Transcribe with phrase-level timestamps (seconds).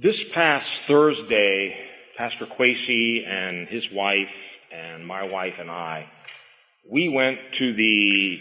[0.00, 1.76] This past Thursday,
[2.16, 4.30] Pastor Quasey and his wife
[4.72, 6.08] and my wife and I,
[6.88, 8.40] we went to the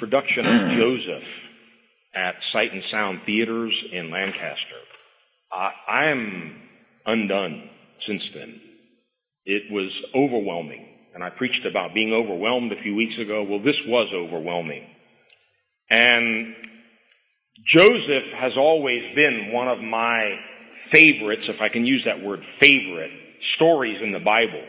[0.00, 1.48] production of Joseph
[2.12, 4.74] at Sight and Sound Theaters in Lancaster.
[5.52, 6.60] I, I am
[7.06, 7.70] undone
[8.00, 8.60] since then.
[9.44, 10.88] It was overwhelming.
[11.14, 13.44] And I preached about being overwhelmed a few weeks ago.
[13.44, 14.88] Well, this was overwhelming.
[15.88, 16.56] And
[17.64, 20.40] Joseph has always been one of my
[20.74, 24.62] favorites, if I can use that word favorite, stories in the Bible.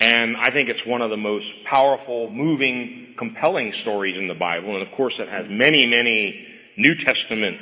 [0.00, 4.74] And I think it's one of the most powerful, moving, compelling stories in the Bible.
[4.74, 7.60] And of course, it has many, many New Testament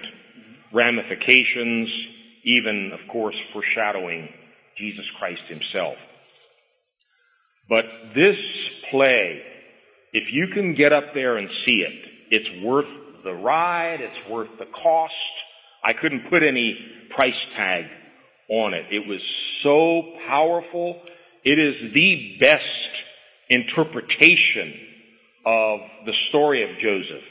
[0.72, 2.08] ramifications,
[2.44, 4.28] even, of course, foreshadowing
[4.76, 5.96] Jesus Christ himself.
[7.68, 9.42] But this play,
[10.12, 12.90] if you can get up there and see it, it's worth
[13.24, 15.44] the ride, it's worth the cost.
[15.86, 17.86] I couldn't put any price tag
[18.48, 18.86] on it.
[18.90, 21.00] It was so powerful.
[21.44, 22.90] It is the best
[23.48, 24.74] interpretation
[25.46, 27.24] of the story of Joseph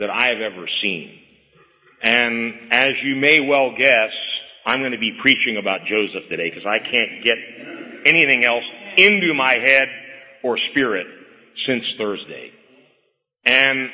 [0.00, 1.20] that I have ever seen.
[2.02, 6.66] And as you may well guess, I'm going to be preaching about Joseph today because
[6.66, 7.38] I can't get
[8.04, 9.88] anything else into my head
[10.42, 11.06] or spirit
[11.54, 12.50] since Thursday.
[13.44, 13.90] And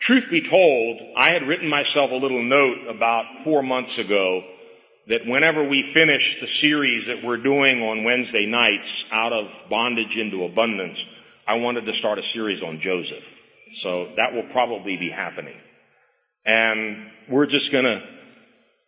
[0.00, 4.42] truth be told, I had written myself a little note about four months ago
[5.06, 10.16] that whenever we finish the series that we're doing on Wednesday nights, Out of Bondage
[10.16, 11.04] into Abundance,
[11.46, 13.24] I wanted to start a series on Joseph.
[13.74, 15.56] So that will probably be happening.
[16.44, 18.02] And we're just gonna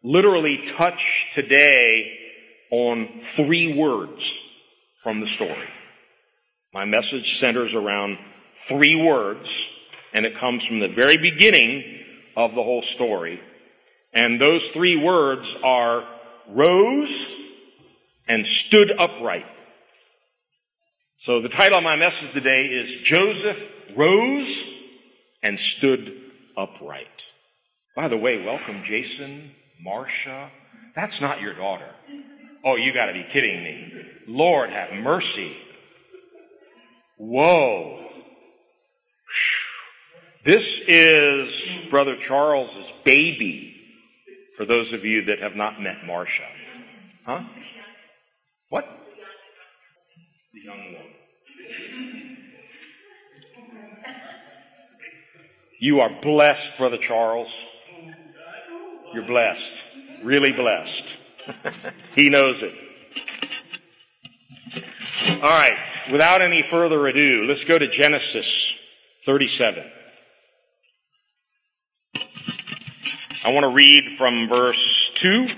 [0.03, 2.19] literally touch today
[2.71, 4.37] on three words
[5.03, 5.69] from the story.
[6.73, 8.19] My message centers around
[8.55, 9.71] three words,
[10.13, 12.01] and it comes from the very beginning
[12.37, 13.41] of the whole story.
[14.13, 16.07] And those three words are
[16.49, 17.31] rose
[18.29, 19.47] and stood upright.
[21.19, 23.63] So the title of my message today is Joseph
[23.97, 24.65] rose
[25.43, 26.15] and stood
[26.57, 27.07] upright.
[27.95, 30.51] By the way, welcome Jason, Marcia.
[30.95, 31.91] That's not your daughter.
[32.65, 33.93] Oh, you gotta be kidding me.
[34.27, 35.57] Lord have mercy.
[37.19, 38.12] Whoa.
[40.45, 43.77] This is Brother Charles's baby,
[44.57, 46.49] for those of you that have not met Marcia.
[47.25, 47.45] Huh?
[48.69, 48.85] What?
[50.53, 51.05] The young one.
[55.79, 57.53] You are blessed, Brother Charles.
[59.15, 59.87] You're blessed.
[60.25, 61.05] Really blessed.
[62.17, 62.75] he knows it.
[65.41, 65.79] All right.
[66.11, 68.75] Without any further ado, let's go to Genesis
[69.25, 69.85] 37.
[73.45, 75.49] I want to read from verse 2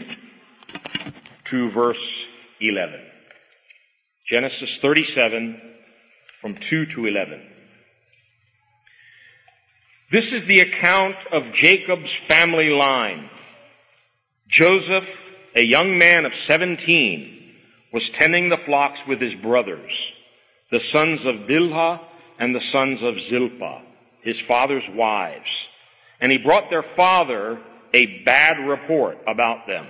[1.45, 2.27] to verse
[2.59, 2.99] 11.
[4.27, 5.61] Genesis 37
[6.41, 7.47] from 2 to 11.
[10.11, 13.29] This is the account of Jacob's family line.
[14.49, 17.53] Joseph, a young man of 17,
[17.93, 20.15] was tending the flocks with his brothers,
[20.71, 22.01] the sons of Bilhah
[22.39, 23.83] and the sons of Zilpah,
[24.23, 25.69] his father's wives.
[26.19, 27.61] And he brought their father
[27.95, 29.87] a bad report about them.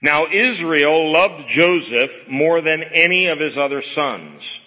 [0.00, 4.60] Now Israel loved Joseph more than any of his other sons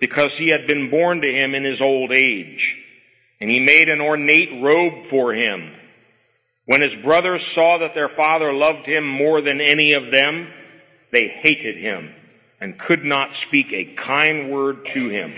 [0.00, 2.82] because he had been born to him in his old age.
[3.40, 5.74] And he made an ornate robe for him.
[6.64, 10.48] When his brothers saw that their father loved him more than any of them,
[11.12, 12.14] they hated him
[12.60, 15.34] and could not speak a kind word to him.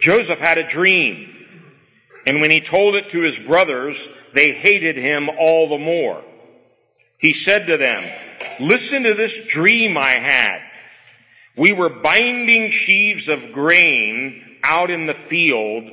[0.00, 1.33] Joseph had a dream,
[2.26, 6.22] and when he told it to his brothers, they hated him all the more.
[7.18, 8.04] He said to them,
[8.60, 10.60] listen to this dream I had.
[11.56, 15.84] We were binding sheaves of grain out in the field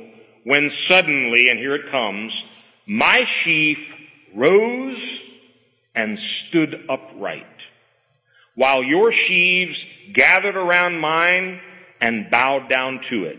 [0.44, 2.42] when suddenly, and here it comes,
[2.86, 3.94] my sheaf
[4.34, 5.22] rose
[5.94, 7.46] and stood upright,
[8.54, 11.60] while your sheaves gathered around mine
[12.00, 13.38] and bowed down to it.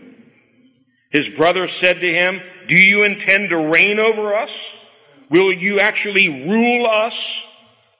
[1.14, 4.72] His brothers said to him, Do you intend to reign over us?
[5.30, 7.44] Will you actually rule us?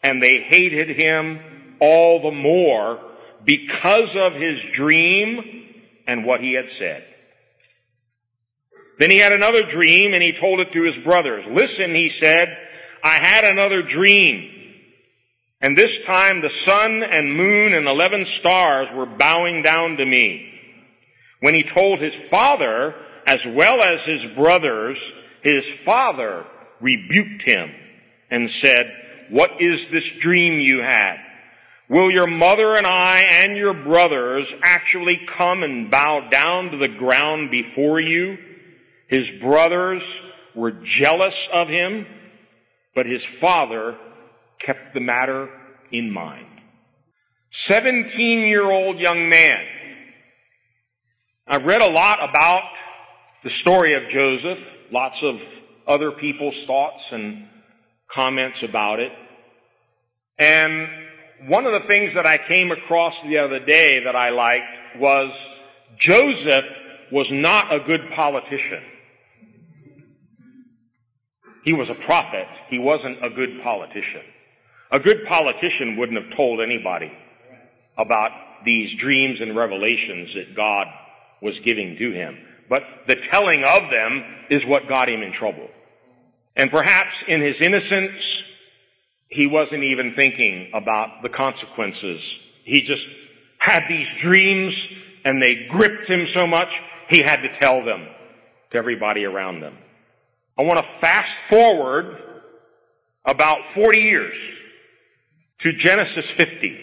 [0.03, 2.99] And they hated him all the more
[3.45, 7.05] because of his dream and what he had said.
[8.99, 11.47] Then he had another dream and he told it to his brothers.
[11.47, 12.59] Listen, he said,
[13.05, 14.51] I had another dream.
[15.61, 20.51] And this time the sun and moon and eleven stars were bowing down to me.
[21.41, 22.95] When he told his father,
[23.27, 25.13] as well as his brothers,
[25.43, 26.47] his father
[26.81, 27.71] rebuked him
[28.31, 28.93] and said,
[29.31, 31.19] what is this dream you had?
[31.89, 36.89] Will your mother and I and your brothers actually come and bow down to the
[36.89, 38.39] ground before you?
[39.09, 40.03] His brothers
[40.55, 42.07] were jealous of him,
[42.95, 43.99] but his father
[44.59, 45.51] kept the matter
[45.93, 46.47] in mind.
[47.51, 49.65] 17 year old young man.
[51.47, 52.65] I've read a lot about
[53.45, 54.59] the story of Joseph,
[54.91, 55.41] lots of
[55.87, 57.47] other people's thoughts and
[58.09, 59.13] comments about it.
[60.39, 60.89] And
[61.47, 65.51] one of the things that I came across the other day that I liked was
[65.99, 66.65] Joseph
[67.13, 68.83] was not a good politician.
[71.65, 72.49] He was a prophet.
[72.69, 74.23] He wasn't a good politician.
[74.91, 77.13] A good politician wouldn't have told anybody
[77.99, 78.31] about
[78.65, 80.87] these dreams and revelations that God
[81.43, 82.39] was giving to him.
[82.69, 85.69] But the telling of them is what got him in trouble.
[86.57, 88.43] And perhaps in his innocence,
[89.29, 92.39] he wasn't even thinking about the consequences.
[92.65, 93.09] He just
[93.59, 94.89] had these dreams
[95.25, 98.07] and they gripped him so much, he had to tell them
[98.71, 99.77] to everybody around them.
[100.59, 102.23] I want to fast forward
[103.25, 104.37] about 40 years
[105.59, 106.79] to Genesis 50.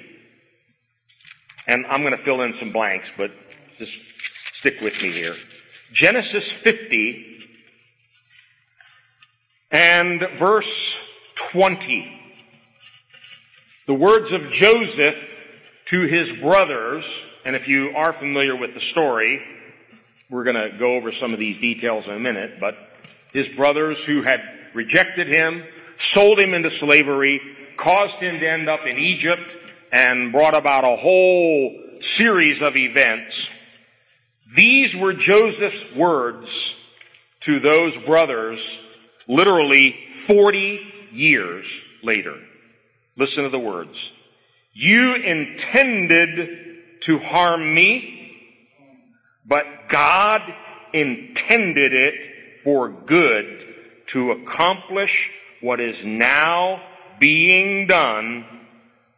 [1.68, 3.32] And I'm going to fill in some blanks, but
[3.78, 3.94] just
[4.56, 5.36] stick with me here.
[5.92, 7.48] Genesis 50
[9.72, 10.98] and verse
[11.36, 12.18] 20.
[13.88, 15.36] The words of Joseph
[15.88, 19.42] to his brothers, and if you are familiar with the story,
[20.30, 22.78] we're going to go over some of these details in a minute, but
[23.34, 24.40] his brothers who had
[24.74, 25.66] rejected him,
[25.98, 27.42] sold him into slavery,
[27.76, 29.58] caused him to end up in Egypt,
[29.92, 33.51] and brought about a whole series of events.
[34.56, 36.76] These were Joseph's words
[37.42, 38.80] to those brothers
[39.28, 39.96] literally
[40.28, 42.38] 40 years later.
[43.16, 44.12] Listen to the words.
[44.74, 48.38] You intended to harm me,
[49.46, 50.42] but God
[50.94, 53.66] intended it for good
[54.08, 55.32] to accomplish
[55.62, 56.82] what is now
[57.20, 58.46] being done,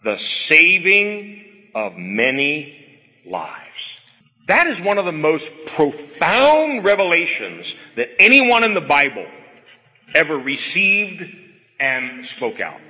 [0.03, 3.99] the saving of many lives.
[4.47, 9.25] That is one of the most profound revelations that anyone in the Bible
[10.13, 11.23] ever received
[11.79, 12.81] and spoke out.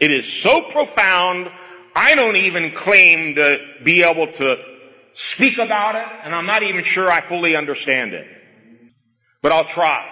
[0.00, 1.50] It is so profound,
[1.94, 4.56] I don't even claim to be able to
[5.12, 8.26] speak about it, and I'm not even sure I fully understand it.
[9.42, 10.10] But I'll try.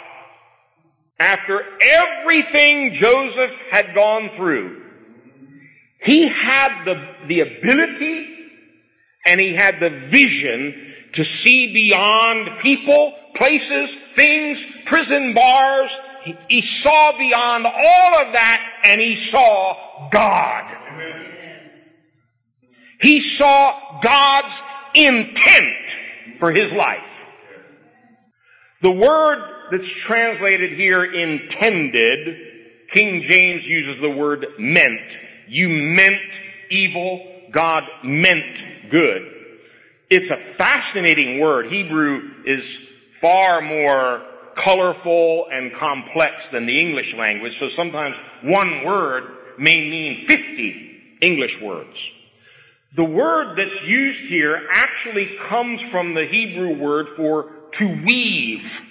[1.19, 4.83] After everything Joseph had gone through,
[6.01, 8.42] he had the, the ability
[9.25, 15.91] and he had the vision to see beyond people, places, things, prison bars,
[16.49, 20.77] he, saw beyond all of that and he saw God.
[23.01, 24.63] He saw God's
[24.95, 25.97] intent
[26.39, 27.25] for his life.
[28.81, 32.39] The word that's translated here intended,
[32.91, 35.19] King James uses the word meant.
[35.49, 36.21] You meant
[36.71, 39.31] evil, God meant good.
[40.11, 41.67] It's a fascinating word.
[41.67, 42.81] Hebrew is
[43.21, 44.23] far more
[44.55, 49.25] colorful and complex than the English language, so sometimes one word
[49.59, 52.11] may mean 50 English words.
[52.95, 58.83] The word that's used here actually comes from the Hebrew word for to weave.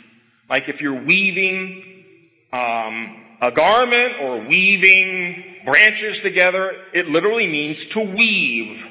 [0.49, 2.03] Like if you're weaving
[2.51, 8.87] um, a garment or weaving branches together, it literally means to weave.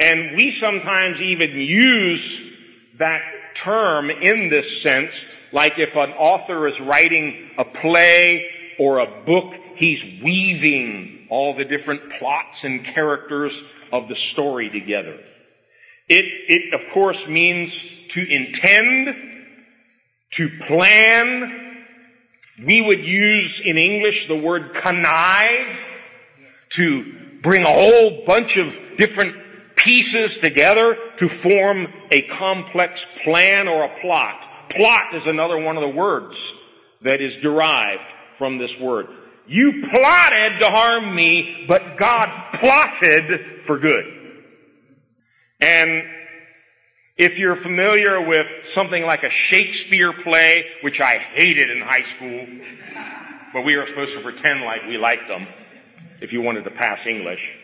[0.00, 2.52] And we sometimes even use
[2.98, 3.22] that
[3.54, 9.54] term in this sense, like if an author is writing a play or a book,
[9.76, 13.62] he's weaving all the different plots and characters
[13.92, 15.18] of the story together.
[16.08, 19.16] It, it of course means to intend,
[20.32, 21.61] to plan.
[22.64, 25.84] We would use in English the word connive
[26.70, 29.36] to bring a whole bunch of different
[29.74, 34.70] pieces together to form a complex plan or a plot.
[34.70, 36.54] Plot is another one of the words
[37.02, 38.06] that is derived
[38.38, 39.08] from this word.
[39.46, 44.06] You plotted to harm me, but God plotted for good.
[45.60, 46.04] And
[47.22, 52.48] if you're familiar with something like a Shakespeare play, which I hated in high school,
[53.52, 55.46] but we were supposed to pretend like we liked them
[56.20, 57.56] if you wanted to pass English.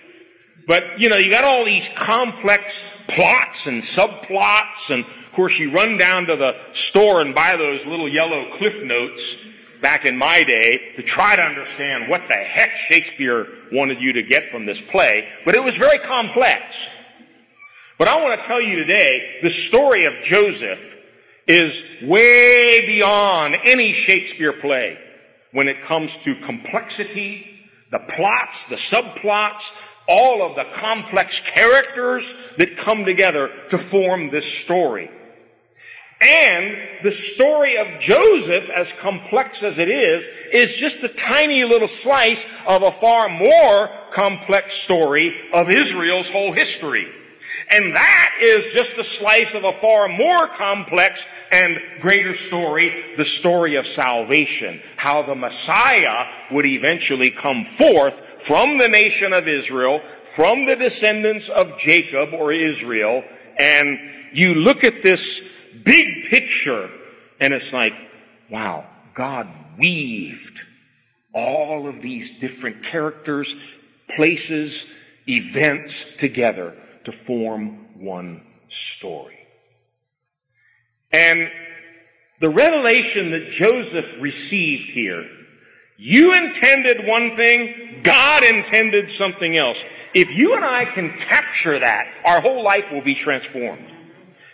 [0.69, 5.73] But, you know, you got all these complex plots and subplots, and of course you
[5.73, 9.39] run down to the store and buy those little yellow cliff notes,
[9.83, 14.23] back in my day to try to understand what the heck Shakespeare wanted you to
[14.23, 16.77] get from this play, but it was very complex.
[17.99, 20.97] But I want to tell you today, the story of Joseph
[21.49, 24.97] is way beyond any Shakespeare play
[25.51, 27.45] when it comes to complexity,
[27.91, 29.73] the plots, the subplots,
[30.09, 35.11] all of the complex characters that come together to form this story.
[36.21, 41.89] And the story of Joseph, as complex as it is, is just a tiny little
[41.89, 47.13] slice of a far more complex story of Israel's whole history.
[47.71, 53.25] And that is just a slice of a far more complex and greater story, the
[53.27, 54.81] story of salvation.
[54.97, 61.51] How the Messiah would eventually come forth from the nation of Israel, from the descendants
[61.51, 63.23] of Jacob or Israel,
[63.59, 63.99] and
[64.33, 65.43] you look at this
[65.85, 66.91] big picture,
[67.41, 67.93] and it's like,
[68.51, 69.49] wow, God
[69.79, 70.63] weaved
[71.35, 73.57] all of these different characters,
[74.09, 74.87] places,
[75.29, 76.75] events together
[77.05, 79.39] to form one story.
[81.11, 81.49] And
[82.41, 85.29] the revelation that Joseph received here,
[85.97, 89.83] you intended one thing, God intended something else.
[90.15, 93.85] If you and I can capture that, our whole life will be transformed.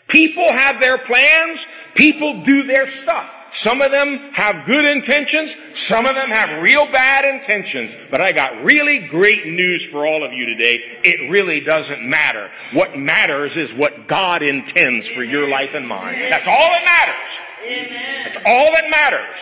[0.08, 1.66] People have their plans.
[1.94, 3.33] People do their stuff.
[3.54, 5.54] Some of them have good intentions.
[5.74, 7.96] Some of them have real bad intentions.
[8.10, 10.98] But I got really great news for all of you today.
[11.04, 12.50] It really doesn't matter.
[12.72, 16.18] What matters is what God intends for your life and mine.
[16.30, 18.24] That's all that matters.
[18.24, 19.38] That's all that matters.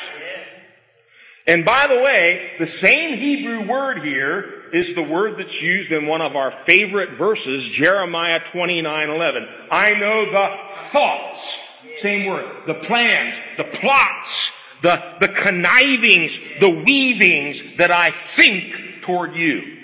[1.46, 6.06] And by the way, the same Hebrew word here is the word that's used in
[6.06, 9.48] one of our favorite verses, Jeremiah 29, 11.
[9.70, 10.58] I know the
[10.90, 11.58] thoughts,
[11.98, 19.36] same word, the plans, the plots, the, the connivings, the weavings that I think toward
[19.36, 19.78] you.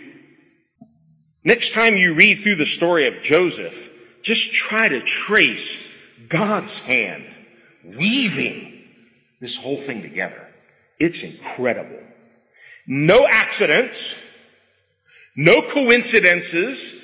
[1.44, 3.90] Next time you read through the story of Joseph,
[4.22, 5.86] just try to trace
[6.28, 7.24] God's hand
[7.84, 8.84] weaving
[9.40, 10.46] this whole thing together.
[10.98, 12.00] It's incredible.
[12.86, 14.14] No accidents,
[15.36, 16.94] no coincidences.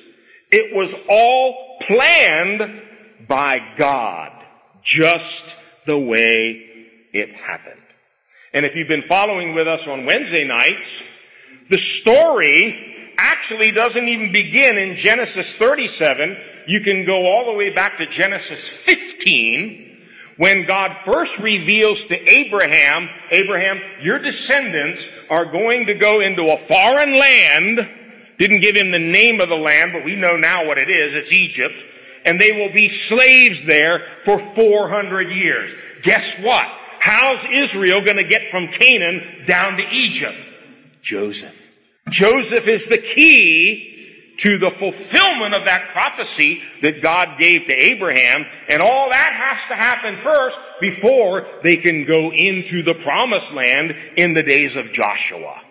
[0.51, 2.81] It was all planned
[3.27, 4.34] by God,
[4.85, 5.43] just
[5.85, 7.81] the way it happened.
[8.53, 10.87] And if you've been following with us on Wednesday nights,
[11.69, 16.37] the story actually doesn't even begin in Genesis 37.
[16.67, 19.81] You can go all the way back to Genesis 15,
[20.37, 26.57] when God first reveals to Abraham, Abraham, your descendants are going to go into a
[26.57, 27.89] foreign land
[28.37, 31.13] didn't give him the name of the land, but we know now what it is.
[31.13, 31.83] It's Egypt.
[32.25, 35.71] And they will be slaves there for 400 years.
[36.01, 36.67] Guess what?
[36.99, 40.37] How's Israel going to get from Canaan down to Egypt?
[41.03, 41.69] Joseph.
[42.09, 43.95] Joseph is the key
[44.37, 48.45] to the fulfillment of that prophecy that God gave to Abraham.
[48.67, 53.95] And all that has to happen first before they can go into the promised land
[54.17, 55.61] in the days of Joshua.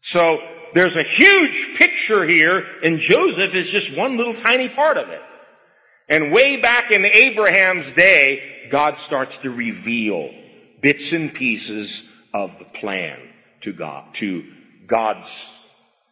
[0.00, 0.38] So
[0.74, 5.20] there's a huge picture here, and Joseph is just one little tiny part of it.
[6.10, 10.34] And way back in Abraham's day, God starts to reveal
[10.82, 12.02] bits and pieces
[12.34, 13.20] of the plan
[13.60, 14.44] to God, to
[14.88, 15.46] God's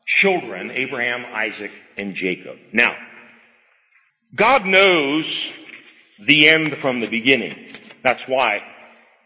[0.06, 2.56] children, Abraham, Isaac, and Jacob.
[2.72, 2.96] Now,
[4.36, 5.50] God knows
[6.20, 7.74] the end from the beginning.
[8.04, 8.62] That's why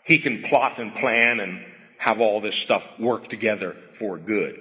[0.05, 1.65] he can plot and plan and
[1.99, 4.59] have all this stuff work together for good.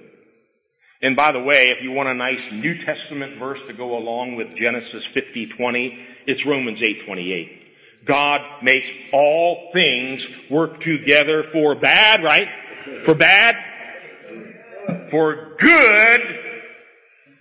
[1.02, 4.36] And by the way, if you want a nice New Testament verse to go along
[4.36, 7.58] with Genesis 50, 20, it's Romans 8, 28.
[8.04, 12.48] God makes all things work together for bad, right?
[13.04, 13.56] For bad,
[15.10, 16.38] for good.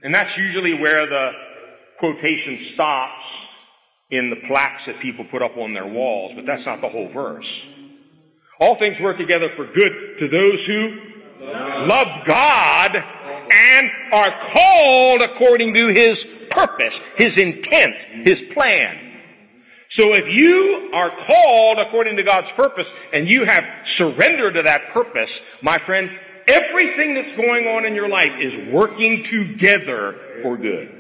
[0.04, 1.32] And that's usually where the
[2.00, 3.48] quotation stops
[4.10, 7.08] in the plaques that people put up on their walls, but that's not the whole
[7.08, 7.64] verse.
[8.60, 11.00] All things work together for good to those who
[11.40, 13.04] love God
[13.52, 18.98] and are called according to his purpose, his intent, his plan.
[19.90, 24.90] So if you are called according to God's purpose and you have surrendered to that
[24.90, 26.18] purpose, my friend,
[26.48, 30.98] everything that's going on in your life is working together for good.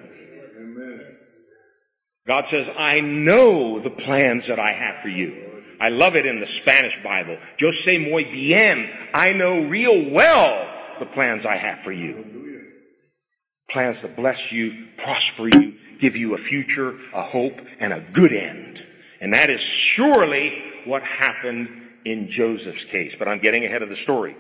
[2.27, 5.63] God says, I know the plans that I have for you.
[5.79, 7.37] I love it in the Spanish Bible.
[7.57, 8.91] Yo sé muy bien.
[9.13, 10.70] I know real well
[11.01, 12.41] the plans I have for you
[13.71, 18.33] plans to bless you, prosper you, give you a future, a hope, and a good
[18.33, 18.85] end.
[19.21, 21.69] And that is surely what happened
[22.03, 24.35] in Joseph's case, but I'm getting ahead of the story.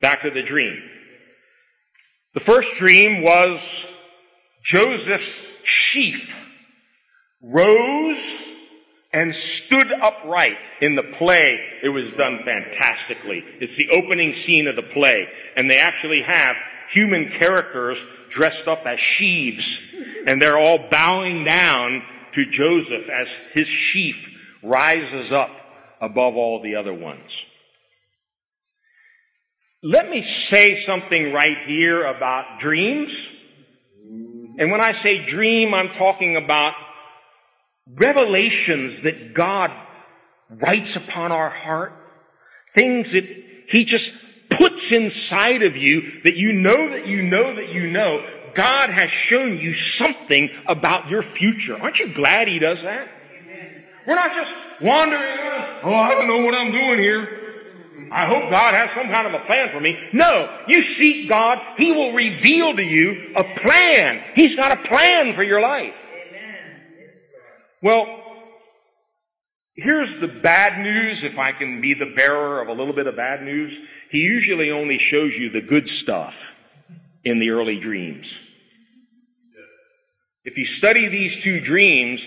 [0.00, 0.80] Back to the dream.
[2.34, 3.86] The first dream was
[4.62, 6.36] Joseph's sheaf
[7.42, 8.38] rose
[9.14, 11.60] and stood upright in the play.
[11.84, 13.44] It was done fantastically.
[13.60, 15.28] It's the opening scene of the play.
[15.56, 16.56] And they actually have
[16.88, 19.78] human characters dressed up as sheaves.
[20.26, 22.02] And they're all bowing down
[22.32, 24.30] to Joseph as his sheaf
[24.64, 25.60] rises up
[26.00, 27.44] above all the other ones.
[29.80, 33.30] Let me say something right here about dreams.
[34.58, 36.74] And when I say dream, I'm talking about
[37.86, 39.70] revelations that God
[40.50, 41.92] writes upon our heart.
[42.74, 43.24] Things that
[43.68, 44.14] He just
[44.50, 48.24] puts inside of you that you know that you know that you know.
[48.54, 51.76] God has shown you something about your future.
[51.80, 53.08] Aren't you glad He does that?
[54.06, 57.40] We're not just wandering around, oh, I don't know what I'm doing here.
[58.12, 59.98] I hope God has some kind of a plan for me.
[60.12, 64.22] No, you seek God, He will reveal to you a plan.
[64.34, 65.96] He's got a plan for your life.
[67.84, 68.06] Well,
[69.76, 73.14] here's the bad news, if I can be the bearer of a little bit of
[73.14, 73.78] bad news.
[74.10, 76.54] He usually only shows you the good stuff
[77.24, 78.40] in the early dreams.
[80.46, 82.26] If you study these two dreams,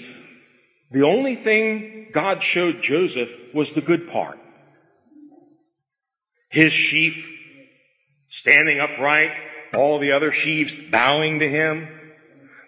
[0.92, 4.38] the only thing God showed Joseph was the good part.
[6.52, 7.32] His sheaf
[8.30, 9.32] standing upright,
[9.76, 11.97] all the other sheaves bowing to him,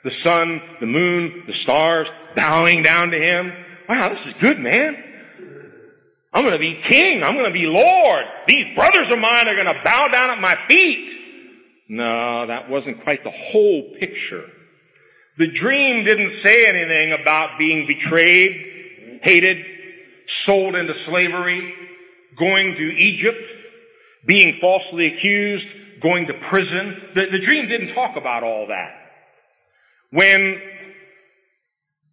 [0.04, 3.52] the sun, the moon, the stars bowing down to him.
[3.88, 5.04] Wow, this is good, man.
[6.32, 7.24] I'm going to be king.
[7.24, 8.26] I'm going to be Lord.
[8.48, 11.16] These brothers of mine are going to bow down at my feet.
[11.88, 14.48] No, that wasn't quite the whole picture.
[15.38, 19.66] The dream didn't say anything about being betrayed, hated,
[20.28, 21.74] sold into slavery,
[22.36, 23.48] going to Egypt,
[24.26, 25.68] being falsely accused,
[26.00, 27.02] going to prison.
[27.16, 28.99] The, the dream didn't talk about all that.
[30.12, 30.62] When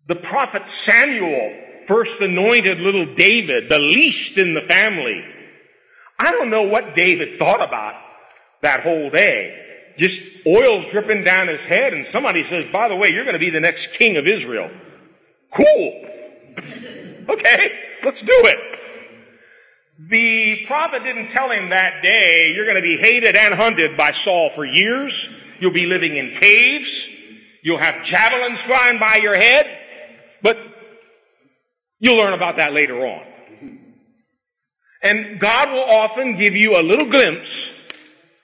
[0.07, 5.25] the prophet Samuel first anointed little David, the least in the family,
[6.19, 7.95] I don't know what David thought about
[8.63, 9.63] that whole day
[9.97, 13.41] just oil's dripping down his head, and somebody says, by the way, you're going to
[13.41, 14.71] be the next king of Israel.
[15.51, 16.09] Cool.
[17.29, 17.73] okay,
[18.05, 18.59] let's do it.
[19.99, 24.11] The prophet didn't tell him that day, you're going to be hated and hunted by
[24.11, 25.31] Saul for years.
[25.59, 27.09] You'll be living in caves.
[27.67, 29.67] You'll have javelins flying by your head.
[30.41, 30.57] But
[31.99, 33.27] you'll learn about that later on.
[35.03, 37.73] And God will often give you a little glimpse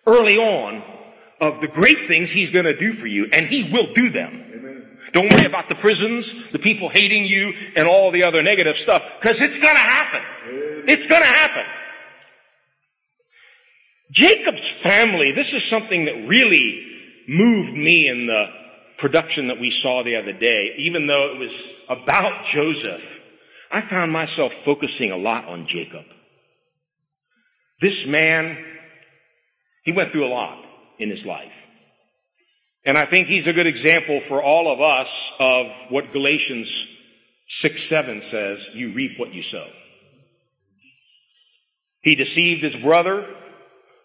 [0.09, 0.83] early on
[1.41, 4.45] of the great things He's going to do for you, and He will do them.
[4.57, 4.99] Amen.
[5.13, 9.05] Don't worry about the prisons, the people hating you, and all the other negative stuff,
[9.21, 10.23] because it's going to happen.
[10.89, 11.65] It's going to happen.
[14.11, 16.89] Jacob's family, this is something that really
[17.29, 18.62] moved me in the
[19.03, 21.53] production that we saw the other day, even though it was
[21.89, 23.05] about Joseph.
[23.69, 26.05] I found myself focusing a lot on Jacob.
[27.81, 28.65] This man,
[29.83, 30.65] he went through a lot
[31.01, 31.53] in his life.
[32.85, 36.87] And I think he's a good example for all of us of what Galatians
[37.49, 39.69] 6 7 says you reap what you sow.
[42.03, 43.35] He deceived his brother,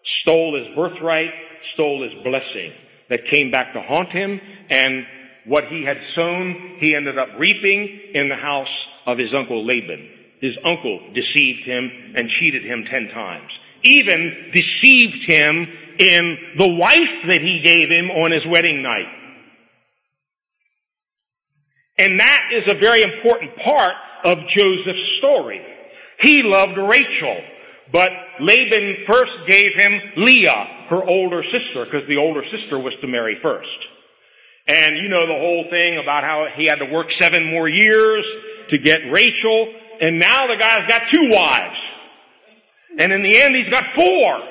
[0.02, 2.72] stole his birthright, stole his blessing
[3.08, 4.40] that came back to haunt him,
[4.70, 5.06] and
[5.44, 10.10] what he had sown, he ended up reaping in the house of his uncle Laban.
[10.40, 15.68] His uncle deceived him and cheated him ten times even deceived him
[15.98, 19.08] in the wife that he gave him on his wedding night.
[21.96, 23.94] And that is a very important part
[24.24, 25.64] of Joseph's story.
[26.20, 27.42] He loved Rachel,
[27.90, 33.06] but Laban first gave him Leah, her older sister, because the older sister was to
[33.06, 33.88] marry first.
[34.66, 38.30] And you know the whole thing about how he had to work seven more years
[38.68, 41.90] to get Rachel, and now the guy's got two wives.
[42.98, 44.42] And in the end, he's got four.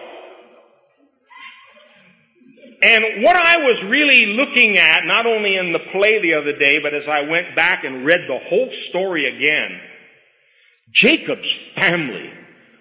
[2.81, 6.79] And what I was really looking at, not only in the play the other day,
[6.79, 9.79] but as I went back and read the whole story again,
[10.91, 12.31] Jacob's family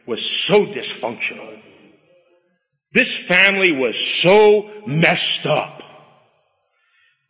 [0.06, 1.60] was so dysfunctional.
[2.92, 5.82] This family was so messed up.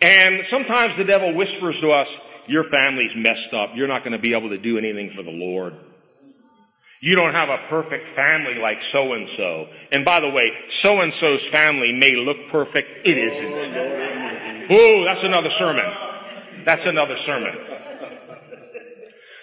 [0.00, 2.14] And sometimes the devil whispers to us,
[2.46, 3.70] your family's messed up.
[3.74, 5.74] You're not going to be able to do anything for the Lord.
[7.00, 9.68] You don't have a perfect family like so and so.
[9.92, 13.06] And by the way, so and so's family may look perfect.
[13.06, 14.70] It isn't.
[14.70, 15.84] Oh, that's another sermon.
[16.64, 17.56] That's another sermon.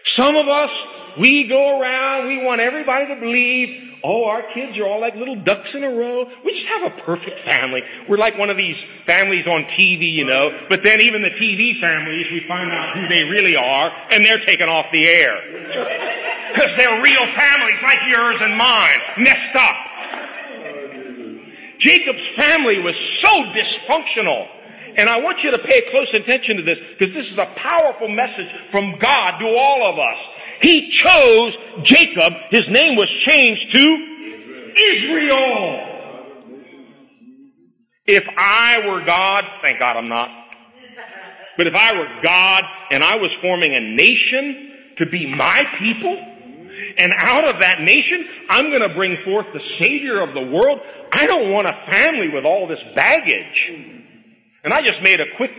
[0.03, 0.85] Some of us,
[1.17, 5.35] we go around, we want everybody to believe, oh, our kids are all like little
[5.35, 6.29] ducks in a row.
[6.43, 7.83] We just have a perfect family.
[8.07, 10.51] We're like one of these families on TV, you know.
[10.69, 14.39] But then even the TV families, we find out who they really are, and they're
[14.39, 16.09] taken off the air.
[16.53, 19.75] Because they're real families like yours and mine, messed up.
[21.79, 24.47] Jacob's family was so dysfunctional.
[24.95, 28.07] And I want you to pay close attention to this because this is a powerful
[28.07, 30.29] message from God to all of us.
[30.61, 32.33] He chose Jacob.
[32.49, 35.89] His name was changed to Israel.
[38.05, 40.29] If I were God, thank God I'm not.
[41.57, 46.15] But if I were God and I was forming a nation to be my people,
[46.97, 50.81] and out of that nation, I'm going to bring forth the Savior of the world.
[51.11, 53.71] I don't want a family with all this baggage.
[54.63, 55.53] And I just made a quick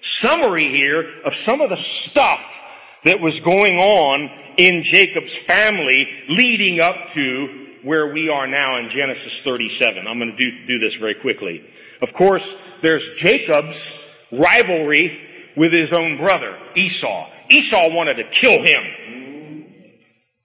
[0.00, 2.62] summary here of some of the stuff
[3.04, 8.88] that was going on in Jacob's family leading up to where we are now in
[8.88, 10.06] Genesis 37.
[10.06, 11.64] I'm going to do, do this very quickly.
[12.00, 13.92] Of course, there's Jacob's
[14.32, 15.20] rivalry
[15.56, 17.30] with his own brother, Esau.
[17.48, 19.64] Esau wanted to kill him.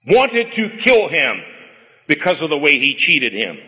[0.06, 1.42] Wanted to kill him
[2.06, 3.58] because of the way he cheated him.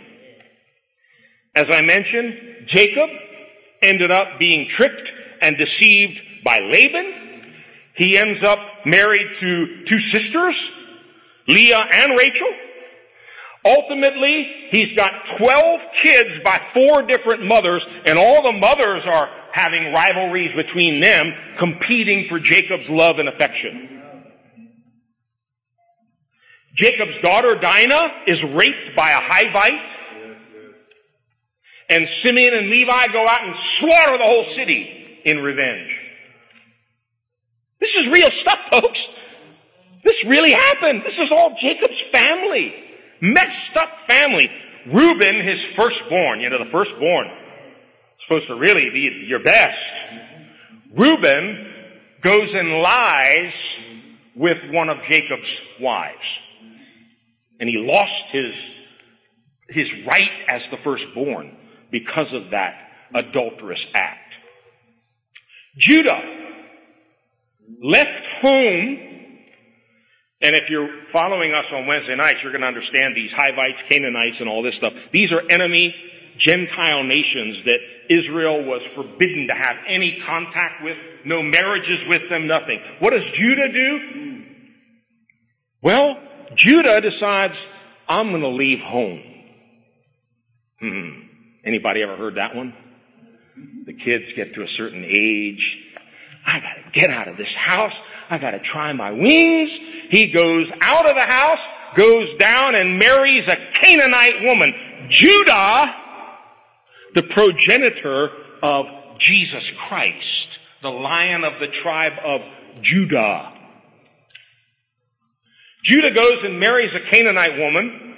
[1.57, 3.11] As I mentioned, Jacob
[3.85, 7.53] ended up being tricked and deceived by Laban.
[7.95, 10.71] He ends up married to two sisters,
[11.47, 12.53] Leah and Rachel.
[13.65, 19.93] Ultimately, he's got 12 kids by four different mothers, and all the mothers are having
[19.93, 24.03] rivalries between them, competing for Jacob's love and affection.
[26.75, 29.97] Jacob's daughter Dinah is raped by a Hivite
[31.89, 36.01] and Simeon and Levi go out and slaughter the whole city in revenge.
[37.81, 39.09] This is real stuff, folks.
[40.03, 41.03] This really happened.
[41.03, 42.75] This is all Jacob's family.
[43.21, 44.51] Messed up family.
[44.87, 47.31] Reuben, his firstborn, you know, the firstborn,
[48.19, 49.93] supposed to really be your best.
[50.93, 51.73] Reuben
[52.21, 53.77] goes and lies
[54.35, 56.41] with one of Jacob's wives.
[57.61, 58.71] And he lost his,
[59.69, 61.57] his right as the firstborn
[61.95, 64.41] because of that adulterous act.
[65.77, 66.21] Judah
[67.81, 68.99] left home,
[70.43, 74.41] and if you're following us on Wednesday nights, you're going to understand these Hivites, Canaanites,
[74.41, 74.93] and all this stuff.
[75.13, 75.95] These are enemy
[76.37, 77.79] Gentile nations that
[78.11, 82.83] Israel was forbidden to have any contact with, no marriages with them, nothing.
[82.99, 84.43] What does Judah do?
[85.81, 86.21] Well,
[86.57, 87.69] Judah decides,
[88.09, 89.23] I'm going to leave home.
[90.81, 91.24] Hmm.
[91.65, 92.75] Anybody ever heard that one?
[93.87, 95.81] The kids get to a certain age.
[96.47, 98.03] I gotta get out of this house.
[98.29, 99.77] I gotta try my wings.
[99.77, 104.75] He goes out of the house, goes down and marries a Canaanite woman.
[105.09, 105.95] Judah,
[107.15, 108.31] the progenitor
[108.63, 112.43] of Jesus Christ, the lion of the tribe of
[112.83, 113.53] Judah.
[115.83, 118.14] Judah goes and marries a Canaanite woman.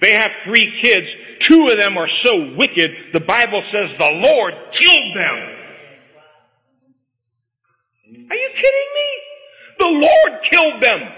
[0.00, 1.14] They have three kids.
[1.40, 5.56] Two of them are so wicked, the Bible says the Lord killed them.
[8.30, 9.08] Are you kidding me?
[9.78, 11.12] The Lord killed them.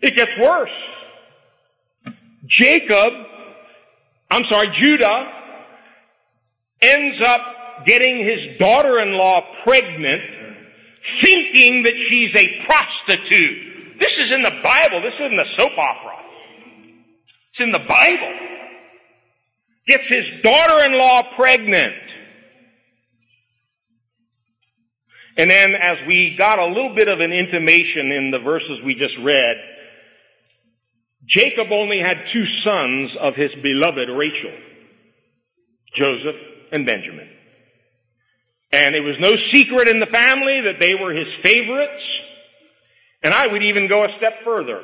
[0.00, 0.90] It gets worse.
[2.46, 3.12] Jacob,
[4.30, 5.32] I'm sorry, Judah
[6.80, 10.22] ends up getting his daughter-in-law pregnant
[11.20, 13.71] thinking that she's a prostitute.
[14.02, 15.00] This is in the Bible.
[15.00, 16.16] This isn't a soap opera.
[17.50, 18.36] It's in the Bible.
[19.86, 21.94] Gets his daughter-in-law pregnant.
[25.36, 28.96] And then as we got a little bit of an intimation in the verses we
[28.96, 29.56] just read,
[31.24, 34.52] Jacob only had two sons of his beloved Rachel,
[35.94, 36.40] Joseph
[36.72, 37.28] and Benjamin.
[38.72, 42.20] And it was no secret in the family that they were his favorites.
[43.22, 44.82] And I would even go a step further.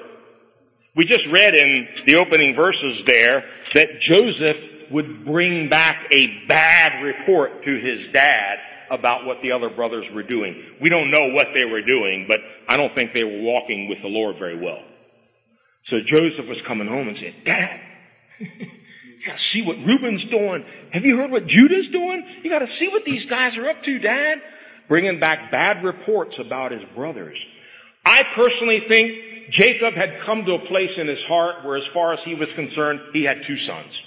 [0.94, 7.02] We just read in the opening verses there that Joseph would bring back a bad
[7.02, 8.58] report to his dad
[8.90, 10.62] about what the other brothers were doing.
[10.80, 14.02] We don't know what they were doing, but I don't think they were walking with
[14.02, 14.82] the Lord very well.
[15.82, 17.80] So Joseph was coming home and said, Dad,
[18.38, 20.64] you gotta see what Reuben's doing.
[20.90, 22.24] Have you heard what Judah's doing?
[22.42, 24.42] You gotta see what these guys are up to, Dad.
[24.86, 27.44] Bringing back bad reports about his brothers.
[28.08, 32.14] I personally think Jacob had come to a place in his heart where, as far
[32.14, 34.02] as he was concerned, he had two sons.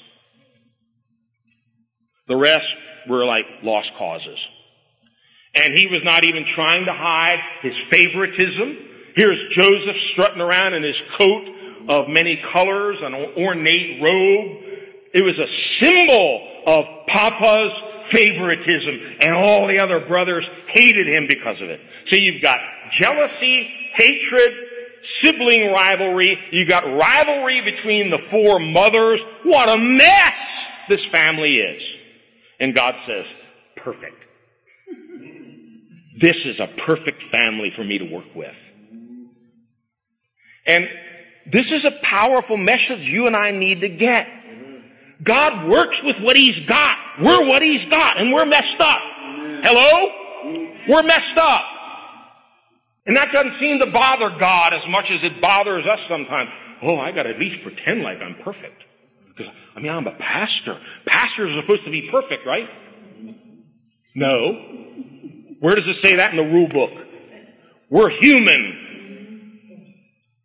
[2.27, 2.75] The rest
[3.07, 4.49] were like lost causes.
[5.53, 8.75] And he was not even trying to hide his favoritism.
[9.13, 11.47] Here's Joseph strutting around in his coat
[11.87, 14.63] of many colors, an ornate robe.
[15.13, 21.61] It was a symbol of Papa's favoritism, and all the other brothers hated him because
[21.61, 21.81] of it.
[22.05, 24.53] So you've got jealousy, hatred,
[25.01, 26.37] sibling rivalry.
[26.51, 29.21] You got rivalry between the four mothers.
[29.43, 31.83] What a mess this family is.
[32.59, 33.33] And God says,
[33.75, 34.27] perfect.
[36.19, 38.57] This is a perfect family for me to work with.
[40.65, 40.87] And
[41.45, 44.29] this is a powerful message you and I need to get.
[45.23, 46.97] God works with what He's got.
[47.19, 49.01] We're what He's got, and we're messed up.
[49.63, 50.11] Hello?
[50.87, 51.63] We're messed up.
[53.05, 56.51] And that doesn't seem to bother God as much as it bothers us sometimes.
[56.81, 58.85] Oh, I gotta at least pretend like I'm perfect.
[59.27, 60.79] Because, I mean, I'm a pastor.
[61.05, 62.69] Pastors are supposed to be perfect, right?
[64.13, 64.53] No.
[65.59, 67.07] Where does it say that in the rule book?
[67.89, 68.80] We're human.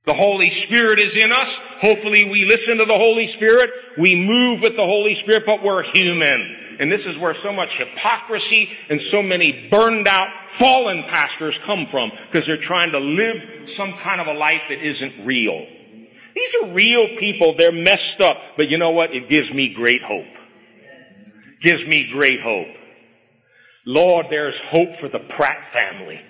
[0.07, 1.59] The Holy Spirit is in us.
[1.59, 3.71] Hopefully we listen to the Holy Spirit.
[3.99, 6.57] We move with the Holy Spirit, but we're human.
[6.79, 11.88] And this is where so much hypocrisy and so many burned out, fallen pastors come
[11.88, 15.66] from because they're trying to live some kind of a life that isn't real.
[16.37, 17.57] These are real people.
[17.57, 18.57] They're messed up.
[18.57, 19.12] But you know what?
[19.12, 20.37] It gives me great hope.
[21.61, 22.77] Gives me great hope.
[23.85, 26.23] Lord, there's hope for the Pratt family.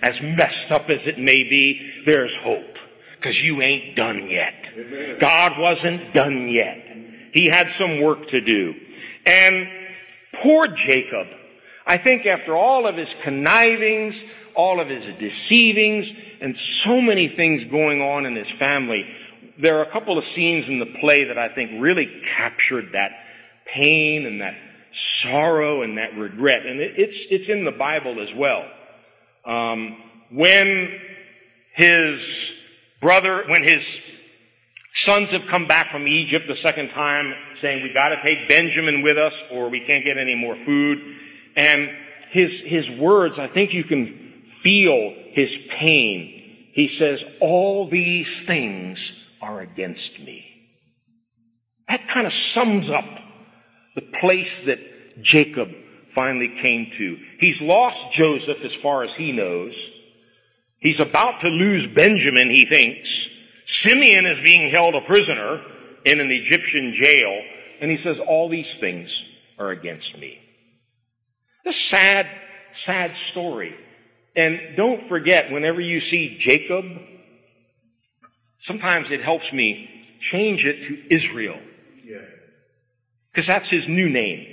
[0.00, 2.78] As messed up as it may be, there's hope.
[3.26, 4.70] Cause you ain't done yet.
[5.18, 6.96] God wasn't done yet.
[7.32, 8.76] He had some work to do.
[9.26, 9.68] And
[10.32, 11.26] poor Jacob,
[11.84, 17.64] I think after all of his connivings, all of his deceivings, and so many things
[17.64, 19.12] going on in his family,
[19.58, 23.10] there are a couple of scenes in the play that I think really captured that
[23.64, 24.54] pain and that
[24.92, 26.64] sorrow and that regret.
[26.64, 28.70] And it's, it's in the Bible as well.
[29.44, 31.00] Um, when
[31.72, 32.52] his
[33.06, 34.00] brother, when his
[34.92, 39.16] sons have come back from Egypt the second time saying, we gotta take Benjamin with
[39.16, 41.14] us or we can't get any more food.
[41.54, 41.88] And
[42.30, 46.70] his, his words, I think you can feel his pain.
[46.72, 50.44] He says, all these things are against me.
[51.86, 53.06] That kind of sums up
[53.94, 54.80] the place that
[55.22, 55.70] Jacob
[56.08, 57.20] finally came to.
[57.38, 59.92] He's lost Joseph as far as he knows.
[60.86, 63.28] He's about to lose Benjamin, he thinks.
[63.66, 65.62] Simeon is being held a prisoner
[66.04, 67.42] in an Egyptian jail,
[67.80, 69.24] and he says, all these things
[69.58, 70.40] are against me.
[71.66, 72.28] A sad,
[72.72, 73.76] sad story.
[74.36, 76.84] And don't forget, whenever you see Jacob
[78.58, 81.60] Sometimes it helps me change it to Israel.
[83.30, 84.46] Because that's his new name.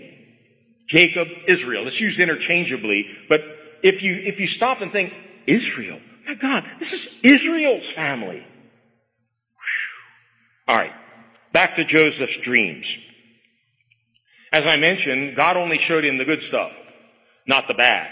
[0.87, 1.87] Jacob, Israel.
[1.87, 3.41] It's used interchangeably, but
[3.81, 5.13] if you, if you stop and think,
[5.47, 8.45] Israel, my God, this is Israel's family.
[10.67, 10.93] All right.
[11.51, 12.97] Back to Joseph's dreams.
[14.51, 16.71] As I mentioned, God only showed him the good stuff,
[17.47, 18.09] not the bad.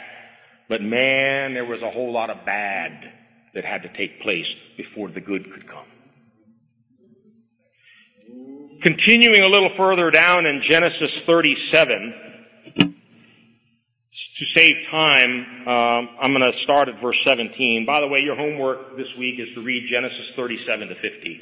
[0.69, 3.11] But man, there was a whole lot of bad
[3.53, 5.85] that had to take place before the good could come.
[8.81, 12.13] Continuing a little further down in Genesis 37,
[14.41, 17.85] to save time, um, I'm going to start at verse 17.
[17.85, 21.41] By the way, your homework this week is to read Genesis 37 to 50.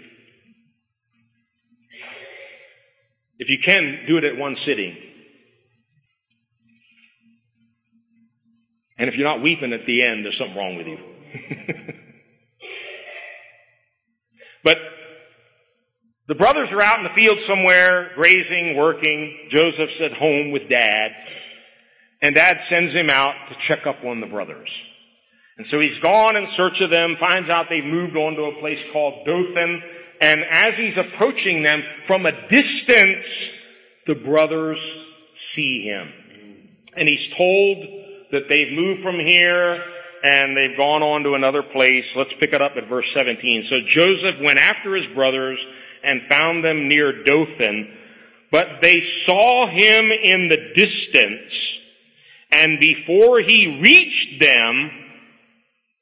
[3.37, 4.97] If you can, do it at one sitting.
[8.97, 10.97] And if you're not weeping at the end, there's something wrong with you.
[14.65, 14.75] but
[16.27, 19.47] the brothers are out in the field somewhere, grazing, working.
[19.47, 21.15] Joseph's at home with dad.
[22.21, 24.83] And dad sends him out to check up on the brothers.
[25.57, 28.59] And so he's gone in search of them, finds out they've moved on to a
[28.59, 29.83] place called Dothan.
[30.21, 33.49] And as he's approaching them from a distance,
[34.05, 34.79] the brothers
[35.33, 36.11] see him.
[36.95, 37.85] And he's told
[38.31, 39.83] that they've moved from here
[40.23, 42.15] and they've gone on to another place.
[42.15, 43.63] Let's pick it up at verse 17.
[43.63, 45.65] So Joseph went after his brothers
[46.03, 47.97] and found them near Dothan,
[48.51, 51.78] but they saw him in the distance,
[52.51, 54.91] and before he reached them,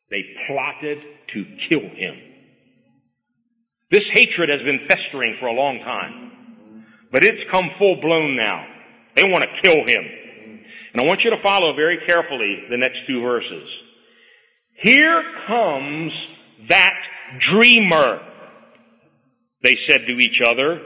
[0.10, 2.18] they plotted to kill him.
[3.92, 8.68] This hatred has been festering for a long time, but it's come full blown now.
[9.16, 10.06] They want to kill him.
[10.94, 13.84] And I want you to follow very carefully the next two verses.
[14.74, 16.28] Here comes
[16.68, 17.08] that
[17.40, 18.22] dreamer,
[19.64, 20.82] they said to each other.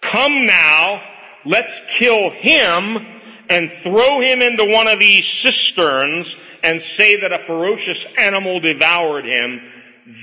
[0.00, 1.02] Come now,
[1.44, 3.13] let's kill him
[3.48, 9.24] and throw him into one of these cisterns and say that a ferocious animal devoured
[9.24, 9.60] him,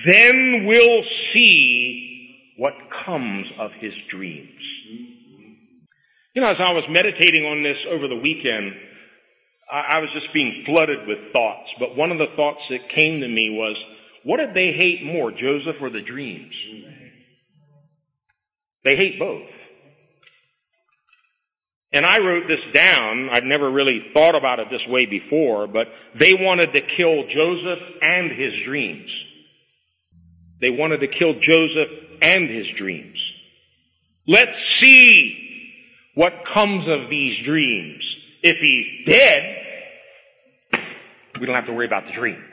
[0.05, 4.81] then we'll see what comes of his dreams.
[6.33, 8.75] You know, as I was meditating on this over the weekend,
[9.71, 11.73] I, was just being flooded with thoughts.
[11.79, 13.83] But one of the thoughts that came to me was,
[14.23, 16.55] what did they hate more, Joseph or the dreams?
[18.83, 19.69] They hate both.
[21.93, 23.29] And I wrote this down.
[23.31, 27.81] I'd never really thought about it this way before, but they wanted to kill Joseph
[28.01, 29.25] and his dreams.
[30.61, 31.89] They wanted to kill Joseph
[32.21, 33.33] and his dreams.
[34.27, 35.37] Let's see
[36.15, 38.17] what comes of these dreams.
[38.43, 39.57] If he's dead,
[41.39, 42.43] we don't have to worry about the dream.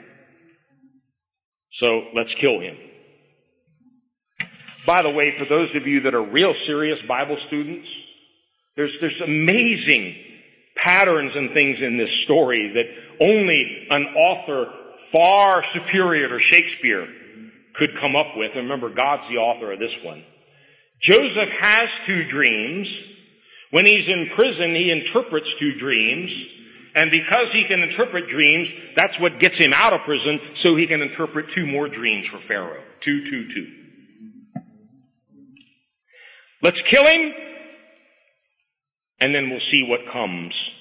[1.71, 2.77] So let's kill him.
[4.85, 7.95] By the way, for those of you that are real serious Bible students,
[8.79, 10.15] there's, there's amazing
[10.73, 12.85] patterns and things in this story that
[13.19, 14.71] only an author
[15.11, 17.05] far superior to Shakespeare
[17.73, 18.51] could come up with.
[18.51, 20.23] And remember, God's the author of this one.
[21.01, 23.01] Joseph has two dreams.
[23.69, 26.45] When he's in prison, he interprets two dreams.
[26.95, 30.87] And because he can interpret dreams, that's what gets him out of prison so he
[30.87, 32.81] can interpret two more dreams for Pharaoh.
[33.01, 33.67] Two, two, two.
[36.61, 37.33] Let's kill him,
[39.19, 40.71] and then we'll see what comes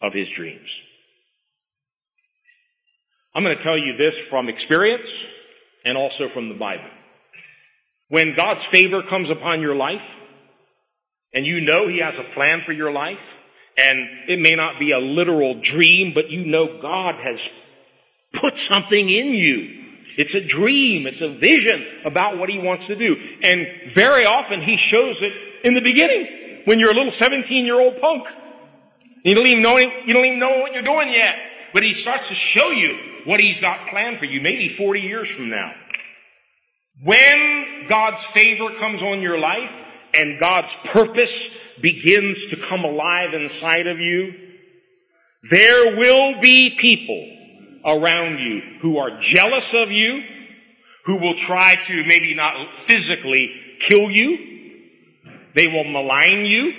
[0.00, 0.80] of his dreams.
[3.34, 5.10] I'm going to tell you this from experience
[5.84, 6.88] and also from the Bible.
[8.08, 10.08] When God's favor comes upon your life,
[11.34, 13.36] and you know He has a plan for your life,
[13.76, 17.46] and it may not be a literal dream, but you know God has
[18.32, 19.84] put something in you.
[20.16, 21.06] It's a dream.
[21.06, 23.16] It's a vision about what he wants to do.
[23.42, 26.26] And very often he shows it in the beginning
[26.66, 28.28] when you're a little 17 year old punk.
[29.24, 31.34] You don't even know, you don't even know what you're doing yet.
[31.72, 35.30] But he starts to show you what he's got planned for you, maybe 40 years
[35.30, 35.72] from now.
[37.02, 39.72] When God's favor comes on your life,
[40.16, 41.50] and God's purpose
[41.80, 44.32] begins to come alive inside of you,
[45.50, 47.32] there will be people
[47.84, 50.22] around you who are jealous of you,
[51.04, 54.55] who will try to maybe not physically kill you.
[55.56, 56.72] They will malign you.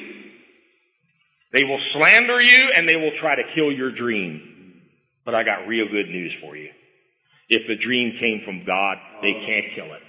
[1.51, 4.83] They will slander you and they will try to kill your dream.
[5.25, 6.69] But I got real good news for you.
[7.49, 10.03] If the dream came from God, they can't kill it.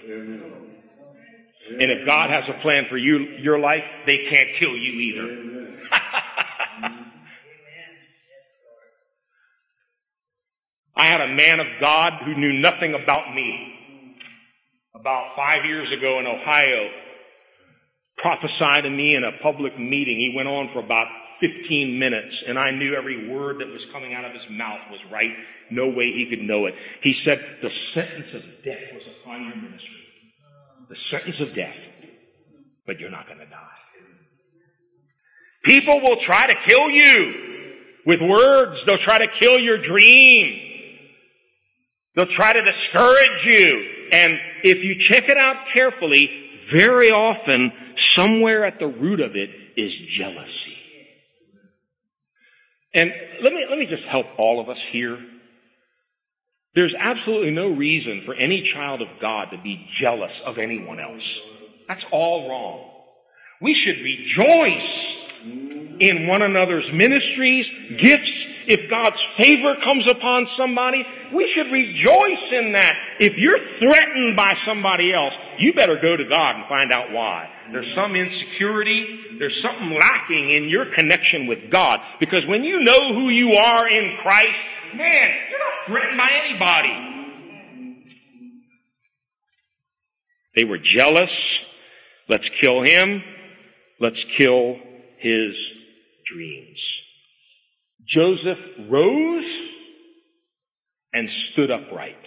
[1.71, 5.73] And if God has a plan for you, your life, they can't kill you either.
[10.95, 14.17] I had a man of God who knew nothing about me
[14.93, 16.89] about five years ago in Ohio
[18.19, 20.17] prophesied to me in a public meeting.
[20.17, 21.07] He went on for about
[21.39, 25.05] 15 minutes and I knew every word that was coming out of his mouth was
[25.05, 25.35] right.
[25.71, 26.75] No way he could know it.
[27.01, 29.99] He said, the sentence of death was upon your ministry
[30.89, 31.87] the sentence of death,
[32.85, 33.57] but you're not going to die.
[35.63, 38.85] People will try to kill you with words.
[38.85, 40.59] They'll try to kill your dream.
[42.15, 43.85] They'll try to discourage you.
[44.11, 49.49] And if you check it out carefully, very often, somewhere at the root of it
[49.75, 50.77] is jealousy.
[52.93, 55.19] And let me, let me just help all of us here.
[56.75, 61.41] There's absolutely no reason for any child of God to be jealous of anyone else.
[61.87, 62.89] That's all wrong.
[63.61, 65.27] We should rejoice
[65.99, 68.47] in one another's ministries, gifts.
[68.67, 72.97] If God's favor comes upon somebody, we should rejoice in that.
[73.19, 77.49] If you're threatened by somebody else, you better go to God and find out why.
[77.71, 79.37] There's some insecurity.
[79.37, 82.01] There's something lacking in your connection with God.
[82.19, 84.59] Because when you know who you are in Christ,
[84.93, 87.05] man, you're not threatened by anybody.
[90.55, 91.65] They were jealous.
[92.27, 93.23] Let's kill him.
[93.99, 94.79] Let's kill
[95.17, 95.71] his
[96.29, 97.01] dreams.
[98.05, 99.59] Joseph rose
[101.13, 102.17] and stood upright.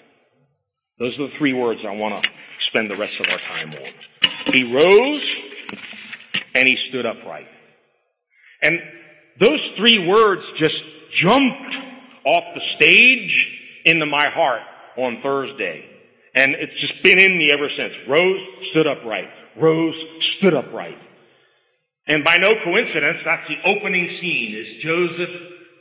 [0.99, 4.53] Those are the three words I want to spend the rest of our time on.
[4.53, 5.37] He rose
[6.55, 7.48] and he stood upright.
[8.63, 8.81] And
[9.40, 11.77] those three words just jumped
[12.25, 14.63] off the stage into my heart
[14.96, 15.88] on Thursday.
[16.35, 17.96] And it's just been in me ever since.
[18.07, 19.31] Rose, stood upright.
[19.57, 20.98] Rose, stood upright.
[22.07, 25.31] And by no coincidence, that's the opening scene is Joseph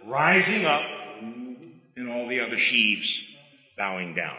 [0.05, 0.84] rising up
[1.22, 3.24] and all the other sheaves
[3.78, 4.38] bowing down.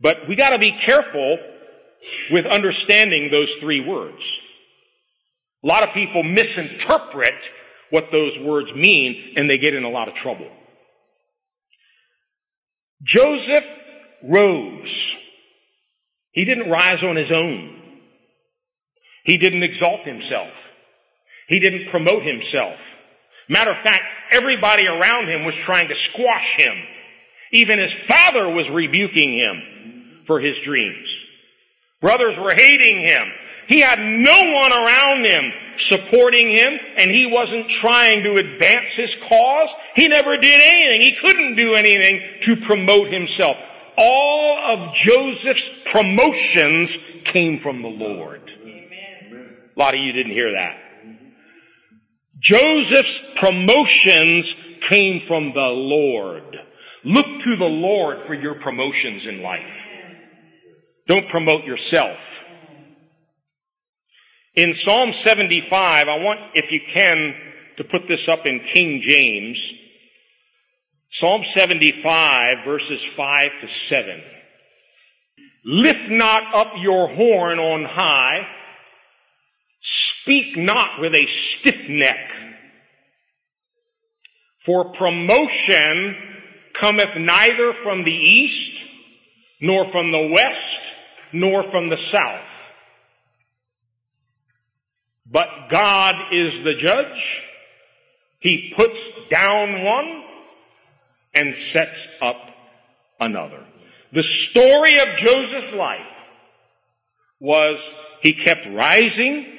[0.00, 1.38] But we gotta be careful
[2.30, 4.38] with understanding those three words.
[5.64, 7.50] A lot of people misinterpret
[7.90, 10.50] what those words mean and they get in a lot of trouble.
[13.02, 13.66] Joseph
[14.22, 15.16] rose.
[16.32, 17.82] He didn't rise on his own.
[19.24, 20.70] He didn't exalt himself.
[21.46, 22.80] He didn't promote himself.
[23.48, 26.76] Matter of fact, everybody around him was trying to squash him.
[27.52, 31.08] Even his father was rebuking him for his dreams.
[32.00, 33.28] Brothers were hating him.
[33.68, 39.14] He had no one around him supporting him, and he wasn't trying to advance his
[39.16, 39.70] cause.
[39.94, 41.00] He never did anything.
[41.02, 43.56] He couldn't do anything to promote himself.
[43.96, 48.52] All of Joseph's promotions came from the Lord.
[48.64, 50.78] A lot of you didn't hear that.
[52.38, 56.58] Joseph's promotions came from the Lord.
[57.04, 59.86] Look to the Lord for your promotions in life.
[61.06, 62.44] Don't promote yourself.
[64.54, 67.34] In Psalm 75, I want, if you can,
[67.76, 69.72] to put this up in King James.
[71.10, 74.22] Psalm 75 verses 5 to 7.
[75.64, 78.46] Lift not up your horn on high.
[79.88, 82.32] Speak not with a stiff neck.
[84.58, 86.16] For promotion
[86.72, 88.82] cometh neither from the east,
[89.60, 90.80] nor from the west,
[91.32, 92.68] nor from the south.
[95.24, 97.44] But God is the judge.
[98.40, 100.24] He puts down one
[101.32, 102.40] and sets up
[103.20, 103.64] another.
[104.10, 106.10] The story of Joseph's life
[107.38, 107.88] was
[108.20, 109.52] he kept rising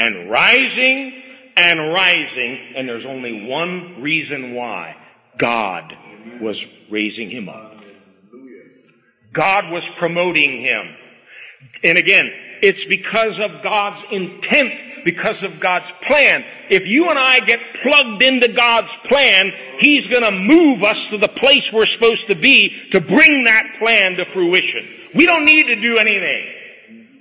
[0.00, 1.22] and rising
[1.56, 4.96] and rising, and there's only one reason why.
[5.36, 5.94] God
[6.40, 7.76] was raising him up.
[9.32, 10.96] God was promoting him.
[11.84, 12.32] And again,
[12.62, 16.44] it's because of God's intent, because of God's plan.
[16.70, 21.28] If you and I get plugged into God's plan, He's gonna move us to the
[21.28, 24.88] place we're supposed to be to bring that plan to fruition.
[25.14, 26.59] We don't need to do anything.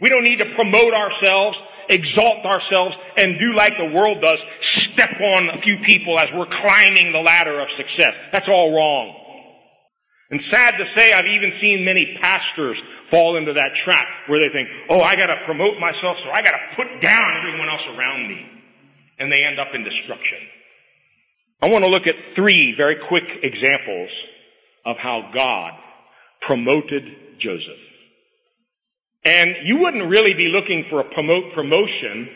[0.02, 5.20] We don't need to promote ourselves, exalt ourselves, and do like the world does, step
[5.20, 8.16] on a few people as we're climbing the ladder of success.
[8.32, 9.16] That's all wrong.
[10.32, 14.50] And sad to say, I've even seen many pastors fall into that trap where they
[14.50, 18.48] think, oh, I gotta promote myself, so I gotta put down everyone else around me.
[19.18, 20.38] And they end up in destruction.
[21.62, 24.12] I want to look at three very quick examples
[24.86, 25.74] of how God
[26.40, 27.89] promoted Joseph.
[29.30, 32.28] And you wouldn't really be looking for a promote promotion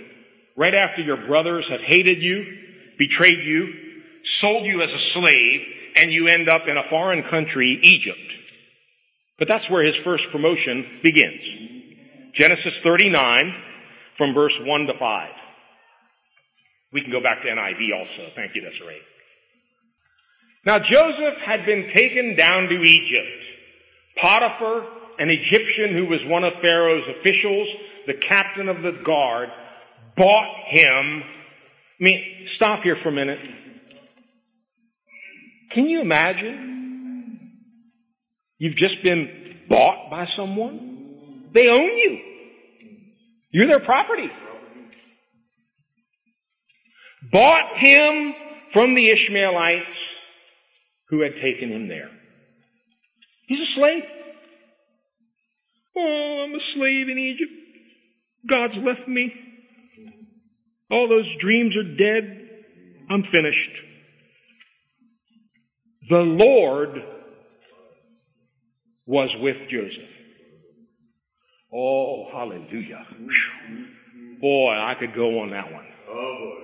[0.56, 2.46] right after your brothers have hated you,
[3.00, 3.74] betrayed you,
[4.24, 5.66] sold you as a slave,
[5.96, 8.36] and you end up in a foreign country, Egypt.
[9.40, 11.44] But that's where his first promotion begins.
[12.32, 13.56] Genesis 39
[14.16, 15.30] from verse 1 to 5.
[16.92, 18.30] We can go back to NIV also.
[18.36, 19.02] Thank you, Desiree.
[20.64, 23.48] Now Joseph had been taken down to Egypt.
[24.16, 24.86] Potiphar,
[25.20, 27.70] an Egyptian who was one of Pharaoh's officials,
[28.06, 29.50] the captain of the guard,
[30.16, 31.24] bought him.
[31.24, 33.40] I mean, stop here for a minute.
[35.70, 37.52] Can you imagine?
[38.58, 41.50] You've just been bought by someone.
[41.52, 42.22] They own you.
[43.52, 44.32] You're their property.
[47.32, 48.34] Bought him
[48.72, 50.14] from the Ishmaelites
[51.10, 52.10] who had taken him there.
[53.48, 54.04] He's a slave.
[55.96, 57.52] Oh, I'm a slave in Egypt.
[58.50, 59.34] God's left me.
[60.90, 62.50] All those dreams are dead.
[63.10, 63.82] I'm finished.
[66.10, 67.04] The Lord
[69.06, 70.10] was with Joseph.
[71.74, 73.06] Oh, hallelujah.
[74.40, 75.88] Boy, I could go on that one.
[76.10, 76.64] Oh,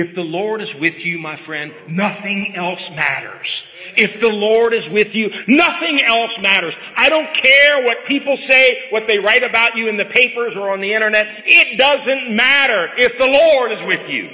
[0.00, 3.64] If the Lord is with you, my friend, nothing else matters.
[3.98, 6.74] If the Lord is with you, nothing else matters.
[6.96, 10.70] I don't care what people say, what they write about you in the papers or
[10.70, 11.42] on the internet.
[11.44, 14.30] It doesn't matter if the Lord is with you.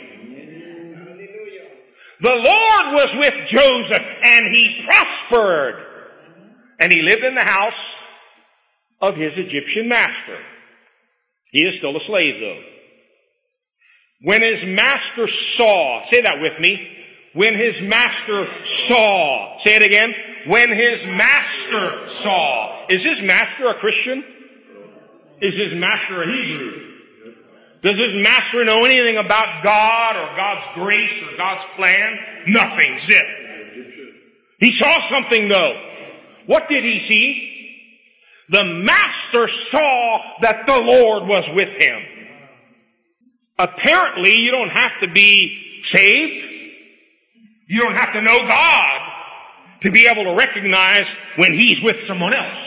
[2.21, 5.85] The Lord was with Joseph and he prospered.
[6.79, 7.93] And he lived in the house
[9.01, 10.39] of his Egyptian master.
[11.51, 12.76] He is still a slave though.
[14.23, 16.93] When his master saw, say that with me,
[17.33, 20.15] when his master saw, say it again,
[20.47, 22.87] when his master saw.
[22.89, 24.25] Is his master a Christian?
[25.41, 26.83] Is his master a Hebrew?
[27.83, 32.19] Does his master know anything about God or God's grace or God's plan?
[32.47, 32.97] Nothing.
[32.97, 33.27] Zip.
[34.59, 35.79] He saw something though.
[36.47, 37.53] What did he see?
[38.49, 42.03] The master saw that the Lord was with him.
[43.59, 46.47] Apparently, you don't have to be saved.
[47.69, 49.01] You don't have to know God
[49.81, 52.61] to be able to recognize when He's with someone else.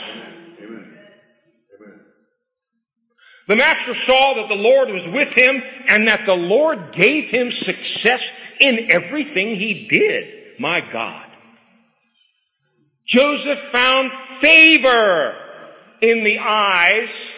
[3.50, 7.50] The master saw that the Lord was with him and that the Lord gave him
[7.50, 8.22] success
[8.60, 10.60] in everything he did.
[10.60, 11.26] My God.
[13.04, 15.34] Joseph found favor
[16.00, 17.32] in the eyes,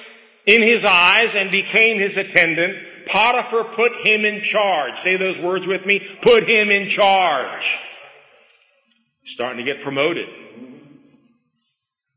[0.47, 3.07] in his eyes and became his attendant.
[3.07, 4.99] Potiphar put him in charge.
[5.01, 6.07] Say those words with me.
[6.23, 7.77] Put him in charge.
[9.25, 10.29] Starting to get promoted.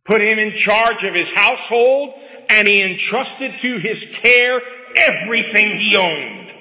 [0.05, 2.13] Put him in charge of his household
[2.49, 4.61] and he entrusted to his care
[4.95, 6.53] everything he owned.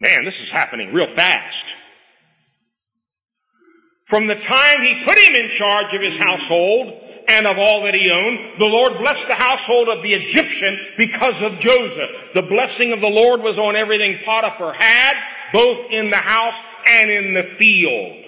[0.00, 1.64] Man, this is happening real fast.
[4.04, 7.94] From the time he put him in charge of his household and of all that
[7.94, 12.10] he owned, the Lord blessed the household of the Egyptian because of Joseph.
[12.34, 15.14] The blessing of the Lord was on everything Potiphar had,
[15.52, 16.56] both in the house
[16.86, 18.24] and in the field.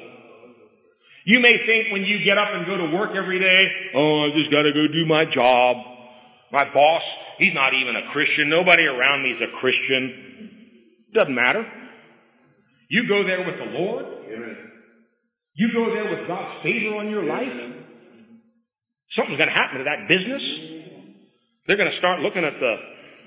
[1.25, 4.31] You may think when you get up and go to work every day, oh, I
[4.31, 5.77] just gotta go do my job.
[6.51, 7.05] My boss,
[7.37, 8.49] he's not even a Christian.
[8.49, 10.57] Nobody around me is a Christian.
[11.13, 11.71] Doesn't matter.
[12.89, 14.07] You go there with the Lord.
[15.55, 17.61] You go there with God's favor on your life.
[19.09, 20.61] Something's going to happen to that business.
[21.67, 22.77] They're going to start looking at the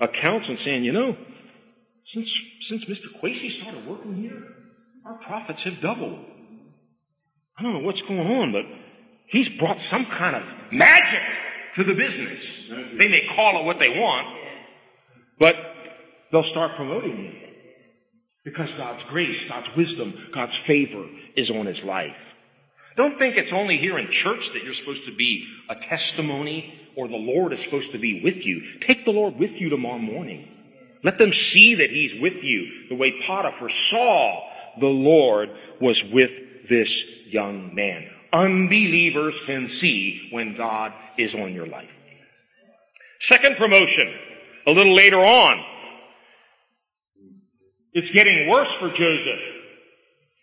[0.00, 1.16] accounts and saying, you know,
[2.04, 3.06] since, since Mr.
[3.20, 4.42] Quasey started working here,
[5.04, 6.24] our profits have doubled.
[7.58, 8.64] I don't know what's going on, but
[9.26, 11.22] he's brought some kind of magic
[11.74, 12.68] to the business.
[12.68, 14.26] They may call it what they want,
[15.38, 15.56] but
[16.30, 17.36] they'll start promoting him.
[18.44, 21.06] Because God's grace, God's wisdom, God's favor
[21.36, 22.31] is on his life.
[22.96, 27.08] Don't think it's only here in church that you're supposed to be a testimony or
[27.08, 28.78] the Lord is supposed to be with you.
[28.80, 30.48] Take the Lord with you tomorrow morning.
[31.02, 36.68] Let them see that he's with you the way Potiphar saw the Lord was with
[36.68, 38.08] this young man.
[38.32, 41.90] Unbelievers can see when God is on your life.
[43.20, 44.12] Second promotion,
[44.66, 45.64] a little later on.
[47.92, 49.42] It's getting worse for Joseph.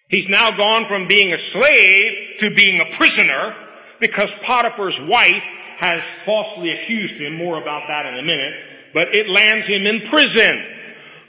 [0.10, 3.56] He's now gone from being a slave to being a prisoner
[4.00, 5.44] because Potiphar's wife
[5.78, 7.36] has falsely accused him.
[7.36, 8.54] More about that in a minute.
[8.92, 10.66] But it lands him in prison.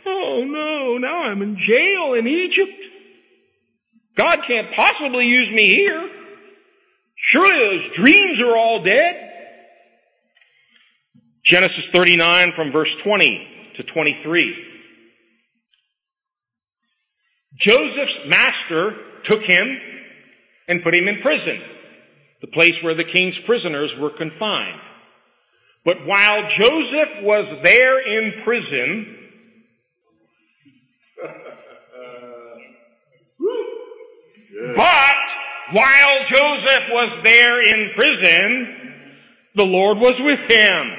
[0.07, 2.73] Oh no, now I'm in jail in Egypt.
[4.17, 6.11] God can't possibly use me here.
[7.17, 9.29] Surely those dreams are all dead.
[11.45, 14.70] Genesis 39 from verse 20 to 23.
[17.61, 19.79] Joseph's master took him
[20.67, 21.61] and put him in prison,
[22.41, 24.81] the place where the king's prisoners were confined.
[25.85, 29.19] But while Joseph was there in prison,
[34.77, 35.31] But
[35.73, 38.95] while Joseph was there in prison,
[39.55, 40.91] the Lord was with him.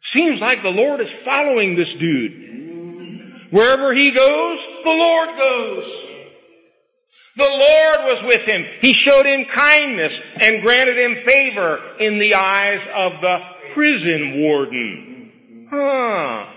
[0.00, 2.55] Seems like the Lord is following this dude.
[3.56, 5.86] Wherever he goes, the Lord goes.
[7.36, 8.66] The Lord was with him.
[8.82, 13.40] He showed him kindness and granted him favor in the eyes of the
[13.72, 15.68] prison warden.
[15.70, 16.48] Huh.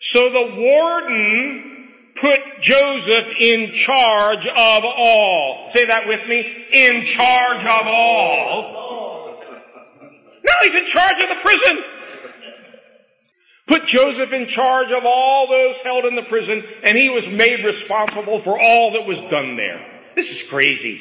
[0.00, 1.88] So the warden
[2.20, 5.68] put Joseph in charge of all.
[5.70, 6.66] Say that with me.
[6.72, 9.40] In charge of all.
[10.42, 11.78] Now he's in charge of the prison.
[13.70, 17.64] Put Joseph in charge of all those held in the prison, and he was made
[17.64, 19.86] responsible for all that was done there.
[20.16, 21.00] This is crazy.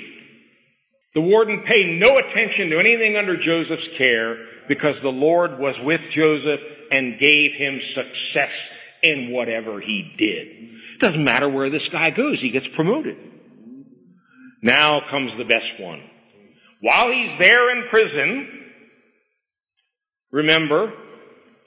[1.15, 6.11] The warden paid no attention to anything under Joseph's care because the Lord was with
[6.11, 6.61] Joseph
[6.91, 8.69] and gave him success
[9.01, 10.99] in whatever he did.
[10.99, 13.17] Doesn't matter where this guy goes, he gets promoted.
[14.61, 16.03] Now comes the best one.
[16.81, 18.47] While he's there in prison,
[20.31, 20.93] remember,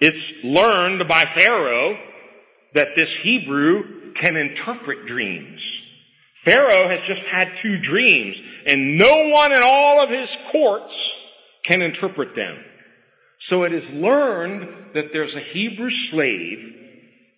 [0.02, 1.96] it's learned by Pharaoh
[2.74, 5.80] that this Hebrew can interpret dreams.
[6.34, 11.14] Pharaoh has just had two dreams, and no one in all of his courts
[11.62, 12.58] can interpret them.
[13.38, 16.74] So it is learned that there's a Hebrew slave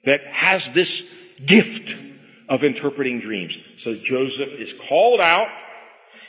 [0.07, 1.03] that has this
[1.45, 1.95] gift
[2.49, 3.59] of interpreting dreams.
[3.77, 5.49] So Joseph is called out.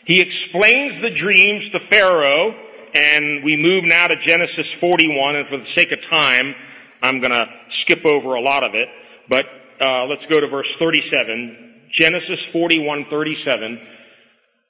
[0.03, 2.55] He explains the dreams to Pharaoh,
[2.95, 6.55] and we move now to Genesis 41, and for the sake of time,
[7.01, 8.87] I'm gonna skip over a lot of it,
[9.27, 9.45] but
[9.81, 11.89] uh, let's go to verse 37.
[11.91, 13.85] Genesis 41, 37.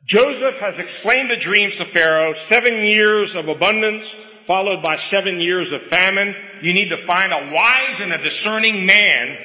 [0.06, 4.16] Joseph has explained the dreams to Pharaoh, seven years of abundance,
[4.46, 6.36] followed by seven years of famine.
[6.62, 9.38] You need to find a wise and a discerning man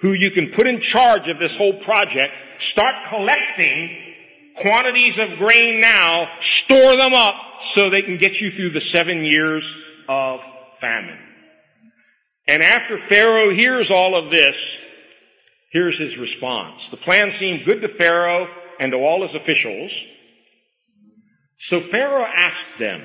[0.00, 2.32] who you can put in charge of this whole project.
[2.58, 4.03] Start collecting
[4.56, 9.24] quantities of grain now, store them up so they can get you through the seven
[9.24, 9.78] years
[10.08, 10.40] of
[10.80, 11.18] famine.
[12.46, 14.56] And after Pharaoh hears all of this,
[15.72, 16.88] here's his response.
[16.88, 18.48] The plan seemed good to Pharaoh
[18.78, 19.92] and to all his officials.
[21.56, 23.02] So Pharaoh asked them,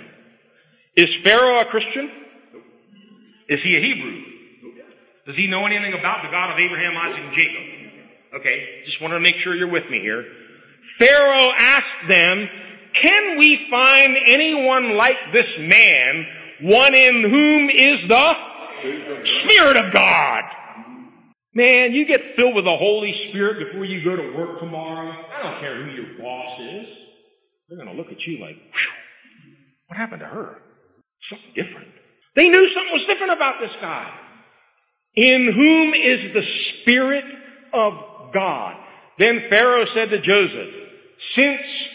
[0.95, 2.11] is Pharaoh a Christian?
[3.47, 4.23] Is he a Hebrew?
[5.25, 7.61] Does he know anything about the God of Abraham, Isaac, and Jacob?
[8.33, 10.25] Okay, just want to make sure you're with me here.
[10.97, 12.49] Pharaoh asked them,
[12.93, 16.27] can we find anyone like this man,
[16.61, 18.35] one in whom is the
[19.23, 20.43] Spirit of God?
[21.53, 25.11] Man, you get filled with the Holy Spirit before you go to work tomorrow.
[25.11, 26.87] I don't care who your boss is.
[27.67, 28.57] They're going to look at you like,
[29.87, 30.61] what happened to her?
[31.19, 31.89] Something different.
[32.35, 34.13] They knew something was different about this guy.
[35.15, 37.25] In whom is the Spirit
[37.73, 38.77] of God.
[39.19, 40.73] Then Pharaoh said to Joseph,
[41.17, 41.89] since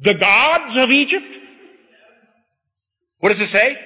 [0.00, 1.38] the gods of Egypt,
[3.20, 3.78] what does it say?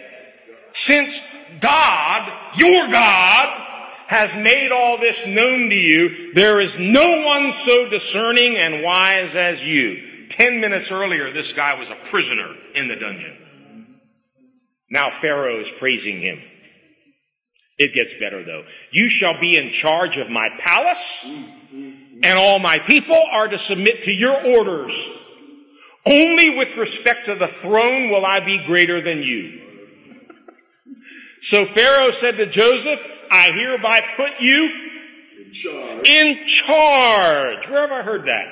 [0.71, 1.21] Since
[1.61, 3.65] God, your God,
[4.07, 9.35] has made all this known to you, there is no one so discerning and wise
[9.35, 10.29] as you.
[10.29, 13.37] Ten minutes earlier, this guy was a prisoner in the dungeon.
[14.89, 16.41] Now Pharaoh is praising him.
[17.79, 18.65] It gets better though.
[18.93, 21.27] You shall be in charge of my palace
[22.23, 24.95] and all my people are to submit to your orders.
[26.07, 29.61] Only with respect to the throne will I be greater than you.
[31.43, 33.01] So Pharaoh said to Joseph,
[33.31, 34.71] I hereby put you
[35.47, 36.09] In charge.
[36.09, 37.69] in charge.
[37.69, 38.47] Where have I heard that?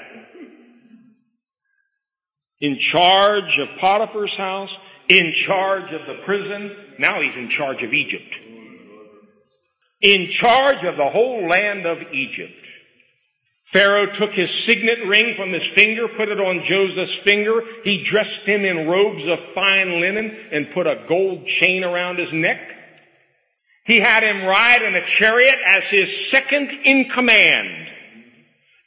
[2.61, 4.77] In charge of Potiphar's house,
[5.09, 6.75] in charge of the prison.
[6.99, 8.39] Now he's in charge of Egypt.
[10.01, 12.67] In charge of the whole land of Egypt.
[13.67, 17.63] Pharaoh took his signet ring from his finger, put it on Joseph's finger.
[17.83, 22.33] He dressed him in robes of fine linen and put a gold chain around his
[22.33, 22.75] neck.
[23.85, 27.89] He had him ride in a chariot as his second in command.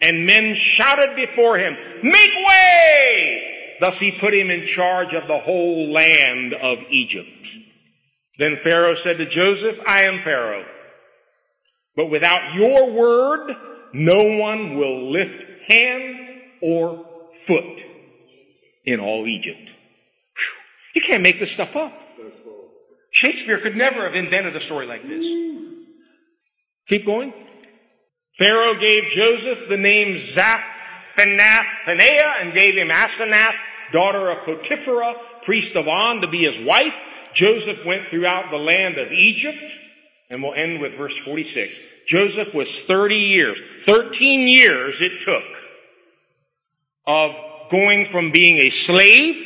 [0.02, 3.76] And men shouted before him, make way!
[3.82, 7.48] Thus he put him in charge of the whole land of Egypt.
[8.38, 10.66] Then Pharaoh said to Joseph, I am Pharaoh.
[11.98, 13.56] But without your word,
[13.94, 16.16] no one will lift hand
[16.62, 17.06] or
[17.46, 17.80] foot
[18.86, 19.68] in all Egypt.
[19.68, 20.96] Whew.
[20.96, 21.94] You can't make this stuff up.
[23.12, 25.26] Shakespeare could never have invented a story like this.
[26.88, 27.34] Keep going.
[28.38, 33.56] Pharaoh gave Joseph the name Zaphenath-Paneah and gave him Asenath,
[33.92, 36.94] daughter of Potiphera, priest of On, to be his wife.
[37.34, 39.74] Joseph went throughout the land of Egypt,
[40.30, 41.80] and we'll end with verse 46.
[42.10, 45.43] Joseph was 30 years, 13 years it took
[47.05, 47.36] of
[47.70, 49.38] going from being a slave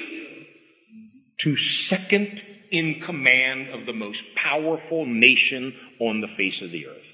[1.41, 2.41] to second
[2.71, 7.05] in command of the most powerful nation on the face of the earth.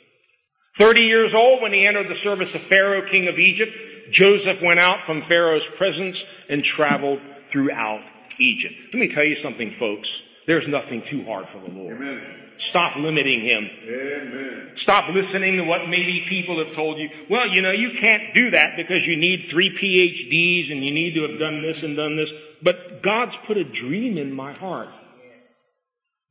[0.78, 3.76] 30 years old when he entered the service of Pharaoh, king of Egypt,
[4.12, 8.04] Joseph went out from Pharaoh's presence and traveled throughout
[8.38, 8.76] Egypt.
[8.94, 10.22] Let me tell you something, folks.
[10.50, 11.98] There's nothing too hard for the Lord.
[11.98, 12.24] Amen.
[12.58, 13.70] Stop limiting him.
[13.84, 14.72] Amen.
[14.74, 17.12] Stop listening to what maybe people have told you.
[17.30, 21.14] Well, you know, you can't do that because you need three PhDs and you need
[21.14, 22.34] to have done this and done this.
[22.64, 24.90] But God's put a dream in my heart.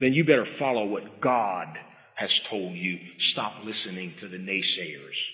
[0.01, 1.79] Then you better follow what God
[2.17, 2.99] has told you.
[3.19, 5.29] Stop listening to the naysayers.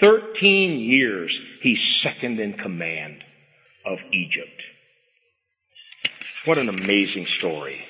[0.00, 3.22] 13 years he's second in command
[3.84, 4.66] of Egypt.
[6.46, 7.82] What an amazing story.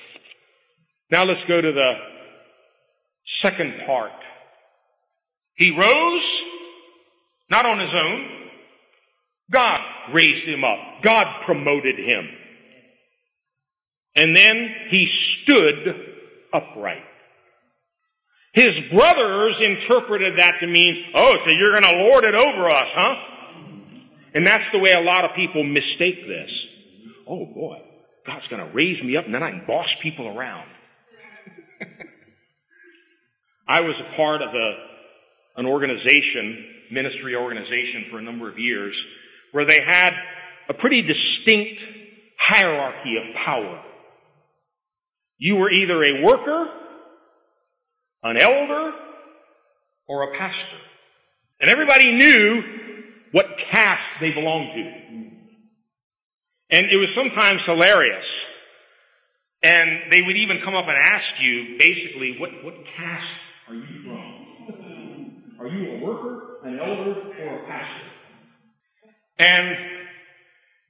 [1.11, 1.93] Now let's go to the
[3.23, 4.11] second part.
[5.53, 6.43] He rose,
[7.49, 8.27] not on his own.
[9.51, 9.79] God
[10.11, 11.01] raised him up.
[11.01, 12.27] God promoted him.
[14.15, 16.15] And then he stood
[16.51, 17.03] upright.
[18.53, 22.91] His brothers interpreted that to mean, oh, so you're going to lord it over us,
[22.91, 23.17] huh?
[24.33, 26.67] And that's the way a lot of people mistake this.
[27.27, 27.81] Oh boy,
[28.27, 30.67] God's going to raise me up and then I can boss people around.
[33.67, 34.73] I was a part of a,
[35.55, 39.07] an organization, ministry organization for a number of years,
[39.53, 40.13] where they had
[40.67, 41.85] a pretty distinct
[42.37, 43.81] hierarchy of power.
[45.37, 46.69] You were either a worker,
[48.23, 48.91] an elder,
[50.05, 50.75] or a pastor.
[51.61, 52.63] And everybody knew
[53.31, 55.26] what caste they belonged to.
[56.69, 58.45] And it was sometimes hilarious
[59.63, 63.27] And they would even come up and ask you, basically, what, what caste
[63.67, 64.33] are you from?
[65.59, 68.05] Are you a worker, an elder, or a pastor?
[69.39, 69.77] And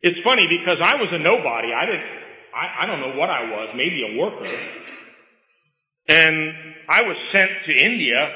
[0.02, 1.74] it's funny because I was a nobody.
[1.74, 2.06] I didn't,
[2.54, 4.50] I, I don't know what I was, maybe a worker.
[6.10, 6.54] And
[6.90, 8.34] I was sent to India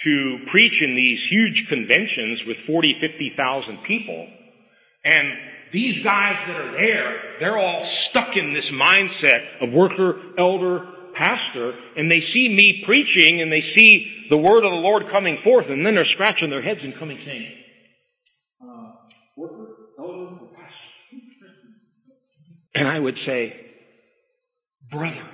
[0.00, 4.28] to preach in these huge conventions with 40, 50,000 people.
[5.04, 5.32] And
[5.72, 11.74] these guys that are there, they're all stuck in this mindset of worker, elder, pastor,
[11.96, 15.70] and they see me preaching and they see the word of the Lord coming forth,
[15.70, 17.52] and then they're scratching their heads and coming saying,
[18.62, 18.92] uh,
[19.36, 20.76] worker, elder, or pastor?
[22.74, 23.58] And I would say,
[24.90, 25.26] brother.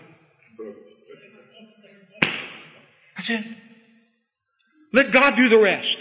[3.17, 3.45] That's it.
[4.93, 5.99] Let God do the rest.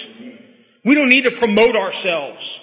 [0.86, 2.60] We don't need to promote ourselves.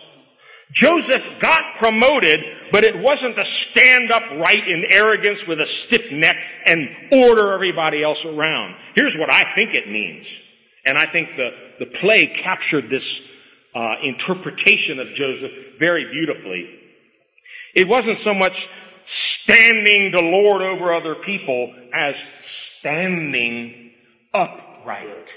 [0.75, 6.11] Joseph got promoted, but it wasn't to stand up right in arrogance with a stiff
[6.11, 8.75] neck and order everybody else around.
[8.97, 10.27] Here's what I think it means.
[10.85, 13.23] And I think the, the play captured this
[13.73, 16.69] uh, interpretation of Joseph very beautifully.
[17.75, 18.69] It wasn't so much
[19.07, 23.93] standing to lord over other people as standing
[24.33, 25.33] upright.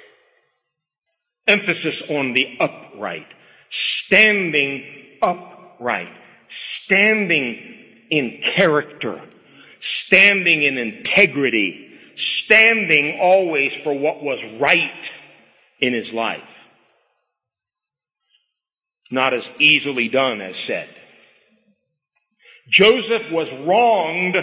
[1.48, 3.28] Emphasis on the upright.
[3.70, 6.16] Standing upright.
[6.48, 7.76] Standing
[8.10, 9.22] in character.
[9.80, 12.00] Standing in integrity.
[12.16, 15.12] Standing always for what was right
[15.80, 16.44] in his life.
[19.12, 20.90] Not as easily done as said.
[22.70, 24.36] Joseph was wronged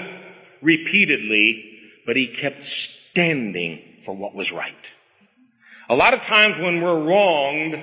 [0.62, 4.92] repeatedly, but he kept standing for what was right.
[5.88, 7.74] A lot of times when we're wronged,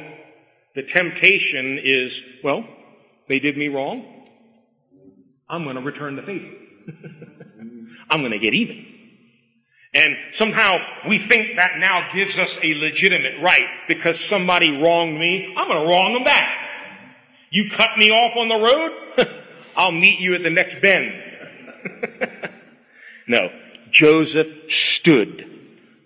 [0.73, 2.65] the temptation is, well,
[3.27, 4.05] they did me wrong.
[5.49, 6.47] I'm going to return the favor.
[8.09, 8.85] I'm going to get even.
[9.93, 15.53] And somehow we think that now gives us a legitimate right because somebody wronged me.
[15.57, 16.49] I'm going to wrong them back.
[17.49, 19.43] You cut me off on the road.
[19.75, 21.21] I'll meet you at the next bend.
[23.27, 23.49] no,
[23.89, 25.47] Joseph stood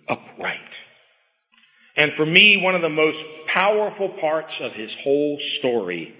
[0.08, 0.80] upright.
[1.96, 6.14] And for me, one of the most powerful parts of his whole story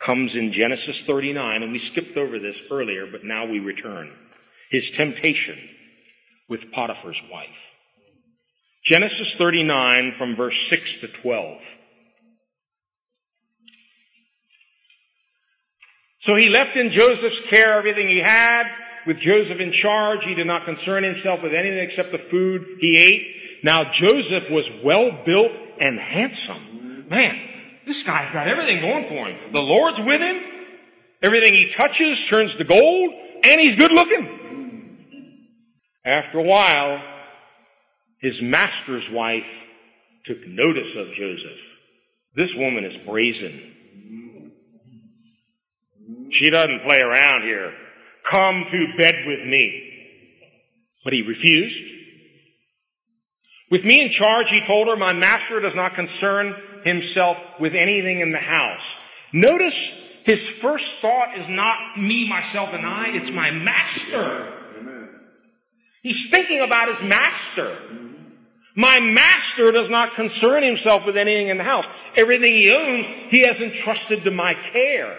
[0.00, 4.10] comes in Genesis 39, and we skipped over this earlier, but now we return.
[4.70, 5.58] His temptation
[6.48, 7.58] with Potiphar's wife.
[8.82, 11.62] Genesis 39 from verse 6 to 12.
[16.20, 18.66] So he left in Joseph's care everything he had.
[19.06, 22.96] With Joseph in charge, he did not concern himself with anything except the food he
[22.98, 23.62] ate.
[23.62, 27.06] Now Joseph was well built and handsome.
[27.08, 27.49] Man,
[27.90, 29.36] this guy's got everything going for him.
[29.50, 30.40] The Lord's with him.
[31.24, 33.10] Everything he touches turns to gold,
[33.42, 35.40] and he's good looking.
[36.04, 37.02] After a while,
[38.20, 39.48] his master's wife
[40.24, 41.58] took notice of Joseph.
[42.36, 44.54] This woman is brazen.
[46.30, 47.74] She doesn't play around here.
[48.24, 49.88] Come to bed with me.
[51.02, 51.82] But he refused.
[53.70, 58.20] With me in charge, he told her, my master does not concern himself with anything
[58.20, 58.82] in the house.
[59.32, 59.92] Notice
[60.24, 64.52] his first thought is not me, myself, and I, it's my master.
[64.78, 65.08] Amen.
[66.02, 67.76] He's thinking about his master.
[68.74, 71.86] My master does not concern himself with anything in the house.
[72.16, 75.16] Everything he owns, he has entrusted to my care.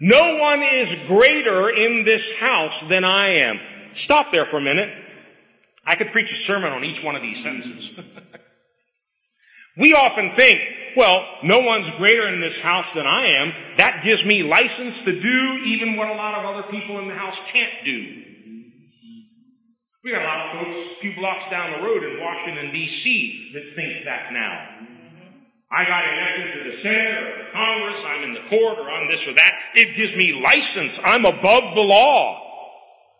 [0.00, 3.58] No one is greater in this house than I am.
[3.94, 5.03] Stop there for a minute.
[5.86, 7.90] I could preach a sermon on each one of these sentences.
[9.76, 10.60] we often think,
[10.96, 13.52] well, no one's greater in this house than I am.
[13.76, 17.14] That gives me license to do even what a lot of other people in the
[17.14, 18.22] house can't do.
[20.04, 23.52] We got a lot of folks a few blocks down the road in Washington, D.C.
[23.54, 24.68] that think that now.
[25.72, 29.10] I got elected to the Senate or the Congress, I'm in the court or I'm
[29.10, 29.58] this or that.
[29.74, 31.00] It gives me license.
[31.02, 32.40] I'm above the law.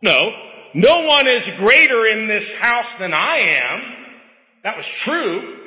[0.03, 0.31] No,
[0.75, 3.83] no one is greater in this house than I am.
[4.65, 5.61] That was true.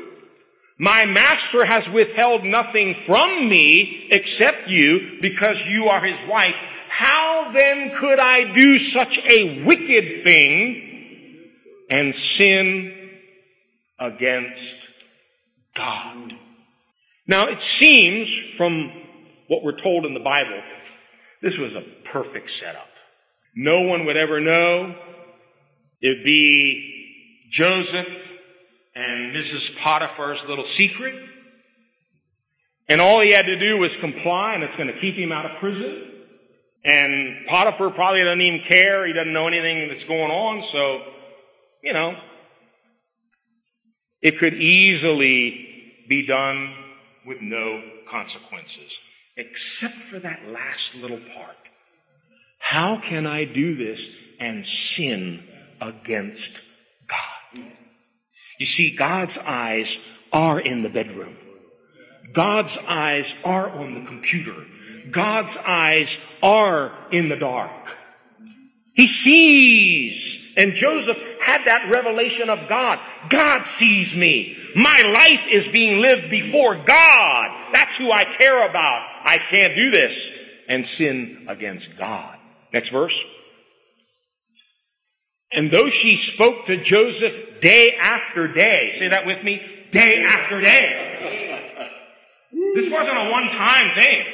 [0.78, 6.56] My master has withheld nothing from me except you because you are his wife.
[6.90, 11.50] How then could I do such a wicked thing
[11.90, 13.10] and sin
[14.00, 14.78] against
[15.74, 16.36] God?
[17.26, 18.92] Now, it seems from
[19.48, 20.62] what we're told in the Bible,
[21.42, 22.87] this was a perfect setup.
[23.60, 24.96] No one would ever know.
[26.00, 28.34] It'd be Joseph
[28.94, 29.76] and Mrs.
[29.76, 31.16] Potiphar's little secret.
[32.88, 35.50] And all he had to do was comply, and it's going to keep him out
[35.50, 36.04] of prison.
[36.86, 39.08] And Potiphar probably doesn't even care.
[39.08, 40.62] He doesn't know anything that's going on.
[40.62, 41.02] So,
[41.82, 42.16] you know,
[44.22, 46.76] it could easily be done
[47.26, 49.00] with no consequences,
[49.36, 51.67] except for that last little part.
[52.70, 54.10] How can I do this
[54.42, 55.42] and sin
[55.80, 56.60] against
[57.08, 57.64] God?
[58.60, 59.98] You see, God's eyes
[60.34, 61.38] are in the bedroom.
[62.34, 64.66] God's eyes are on the computer.
[65.10, 67.98] God's eyes are in the dark.
[68.96, 70.54] He sees.
[70.58, 73.00] And Joseph had that revelation of God.
[73.30, 74.58] God sees me.
[74.76, 77.72] My life is being lived before God.
[77.72, 79.08] That's who I care about.
[79.24, 80.30] I can't do this
[80.68, 82.37] and sin against God.
[82.78, 83.26] Next verse.
[85.52, 90.62] And though she spoke to Joseph day after day, say that with me, day after
[90.62, 91.90] day.
[92.76, 94.26] This wasn't a one time thing.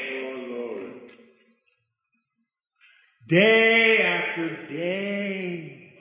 [3.29, 5.93] Day after day.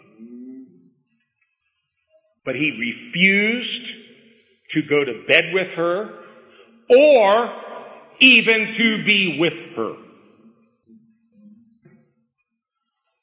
[2.45, 3.95] But he refused
[4.70, 6.11] to go to bed with her
[6.90, 7.53] or
[8.18, 9.95] even to be with her.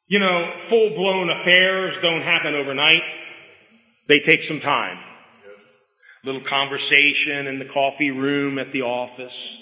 [0.09, 3.03] You know, full blown affairs don't happen overnight.
[4.07, 4.97] They take some time.
[6.23, 9.57] A little conversation in the coffee room at the office.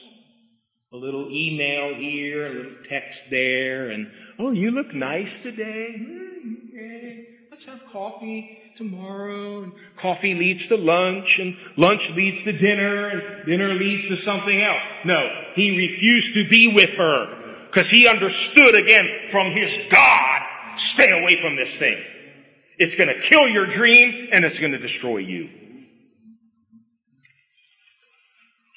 [0.94, 5.98] A little email here, a little text there, and, oh, you look nice today.
[5.98, 7.26] Hmm, okay.
[7.52, 9.64] Let's have coffee tomorrow.
[9.64, 14.62] And coffee leads to lunch, and lunch leads to dinner, and dinner leads to something
[14.62, 14.82] else.
[15.04, 17.38] No, he refused to be with her
[17.68, 20.37] because he understood again from his God,
[20.78, 22.02] stay away from this thing.
[22.78, 25.50] It's going to kill your dream and it's going to destroy you.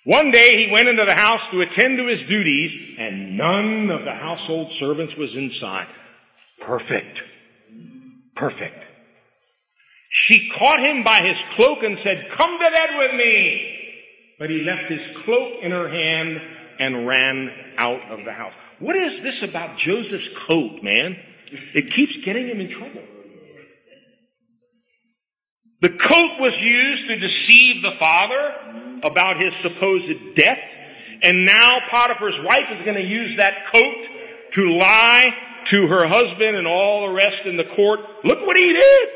[0.05, 4.05] One day he went into the house to attend to his duties and none of
[4.05, 5.89] the household servants was inside.
[6.59, 7.25] Perfect.
[8.35, 8.89] Perfect.
[10.09, 13.77] She caught him by his cloak and said, come to bed with me.
[14.39, 16.41] But he left his cloak in her hand
[16.79, 18.55] and ran out of the house.
[18.79, 21.19] What is this about Joseph's coat, man?
[21.75, 23.03] It keeps getting him in trouble.
[25.81, 28.55] The coat was used to deceive the father
[29.03, 30.63] about his supposed death.
[31.23, 34.07] And now Potiphar's wife is going to use that coat
[34.53, 35.35] to lie
[35.67, 38.01] to her husband and all the rest in the court.
[38.25, 39.09] Look what he did.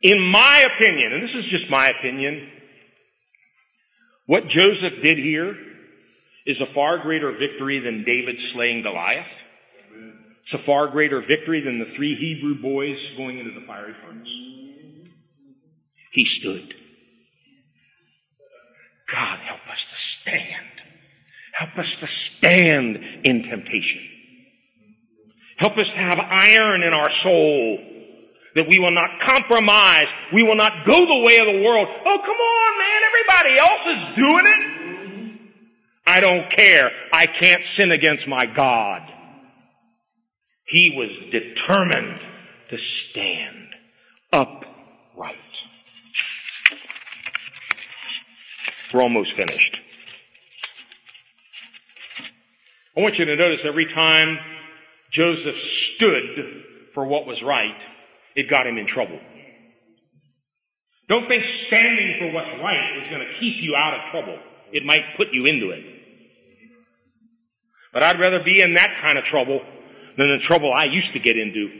[0.00, 2.48] In my opinion, and this is just my opinion,
[4.26, 5.56] what Joseph did here
[6.48, 9.44] is a far greater victory than David slaying Goliath.
[10.40, 14.34] It's a far greater victory than the three Hebrew boys going into the fiery furnace.
[16.10, 16.74] He stood.
[19.12, 20.64] God, help us to stand.
[21.52, 24.00] Help us to stand in temptation.
[25.58, 27.78] Help us to have iron in our soul
[28.54, 30.08] that we will not compromise.
[30.32, 31.88] We will not go the way of the world.
[31.90, 33.02] Oh, come on, man.
[33.04, 34.77] Everybody else is doing it.
[36.08, 36.90] I don't care.
[37.12, 39.02] I can't sin against my God.
[40.64, 42.18] He was determined
[42.70, 43.74] to stand
[44.32, 45.36] upright.
[48.90, 49.82] We're almost finished.
[52.96, 54.38] I want you to notice every time
[55.10, 57.82] Joseph stood for what was right,
[58.34, 59.20] it got him in trouble.
[61.06, 64.38] Don't think standing for what's right is going to keep you out of trouble.
[64.72, 65.97] It might put you into it.
[67.92, 69.62] But I'd rather be in that kind of trouble
[70.16, 71.70] than the trouble I used to get into.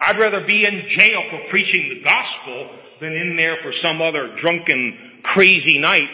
[0.00, 2.70] I'd rather be in jail for preaching the gospel
[3.00, 6.08] than in there for some other drunken, crazy night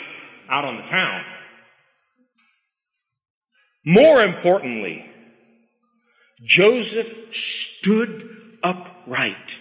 [0.49, 1.25] out on the town.
[3.85, 5.05] More importantly,
[6.43, 9.57] Joseph stood upright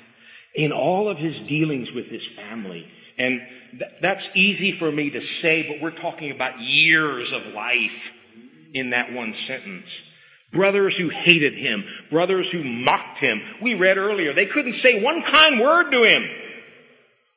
[0.55, 2.88] in all of his dealings with his family.
[3.18, 3.41] And
[3.72, 8.11] th- that's easy for me to say, but we're talking about years of life
[8.74, 10.03] in that one sentence.
[10.51, 13.41] Brothers who hated him, brothers who mocked him.
[13.61, 16.24] We read earlier, they couldn't say one kind word to him.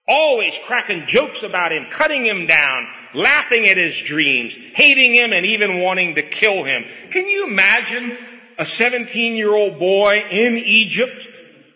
[0.08, 5.44] Always cracking jokes about him, cutting him down, laughing at his dreams, hating him, and
[5.44, 6.84] even wanting to kill him.
[7.10, 8.16] Can you imagine
[8.58, 11.28] a 17 year old boy in Egypt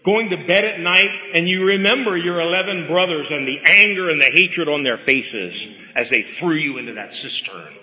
[0.04, 4.20] going to bed at night and you remember your 11 brothers and the anger and
[4.20, 7.74] the hatred on their faces as they threw you into that cistern?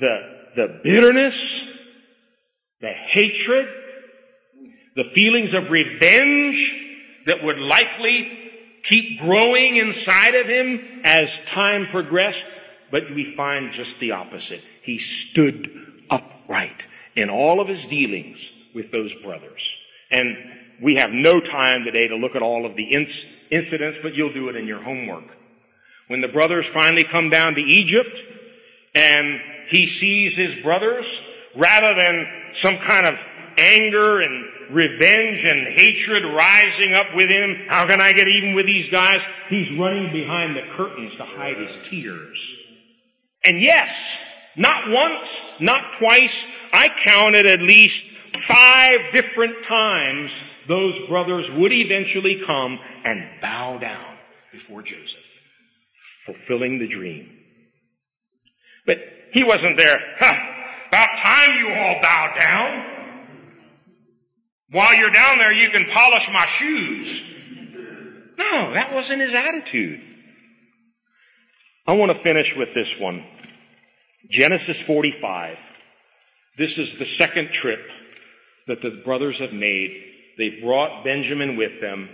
[0.00, 1.64] The the bitterness,
[2.80, 3.68] the hatred,
[4.96, 6.74] the feelings of revenge
[7.26, 8.38] that would likely
[8.82, 12.44] keep growing inside of him as time progressed,
[12.90, 14.62] But we find just the opposite.
[14.82, 15.70] He stood
[16.10, 19.62] upright in all of his dealings with those brothers.
[20.10, 20.36] And
[20.82, 24.32] we have no time today to look at all of the inc- incidents, but you'll
[24.32, 25.36] do it in your homework.
[26.08, 28.24] When the brothers finally come down to Egypt
[28.92, 29.40] and
[29.70, 31.20] he sees his brothers,
[31.56, 33.14] rather than some kind of
[33.56, 38.66] anger and revenge and hatred rising up within him, how can I get even with
[38.66, 39.22] these guys?
[39.48, 42.54] He's running behind the curtains to hide his tears.
[43.44, 44.18] And yes,
[44.56, 48.06] not once, not twice, I counted at least
[48.36, 50.32] five different times
[50.66, 54.16] those brothers would eventually come and bow down
[54.52, 55.26] before Joseph,
[56.24, 57.28] fulfilling the dream.
[58.86, 58.98] But
[59.32, 60.00] he wasn't there.
[60.16, 62.86] about time you all bow down.
[64.70, 67.24] While you're down there, you can polish my shoes.
[68.38, 70.00] No, that wasn't his attitude.
[71.86, 73.24] I want to finish with this one.
[74.28, 75.58] Genesis 45.
[76.56, 77.80] This is the second trip
[78.68, 80.04] that the brothers have made.
[80.38, 82.08] They've brought Benjamin with them.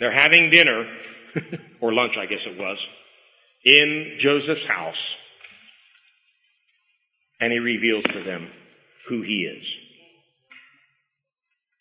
[0.00, 0.92] They're having dinner,
[1.80, 2.86] or lunch, I guess it was,
[3.64, 5.16] in Joseph's house.
[7.40, 8.48] And he reveals to them
[9.08, 9.78] who he is.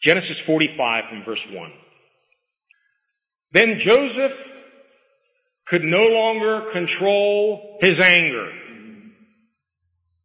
[0.02, 1.72] Genesis 45 from verse 1.
[3.52, 4.38] Then Joseph
[5.66, 8.52] could no longer control his anger.
[8.52, 8.58] Is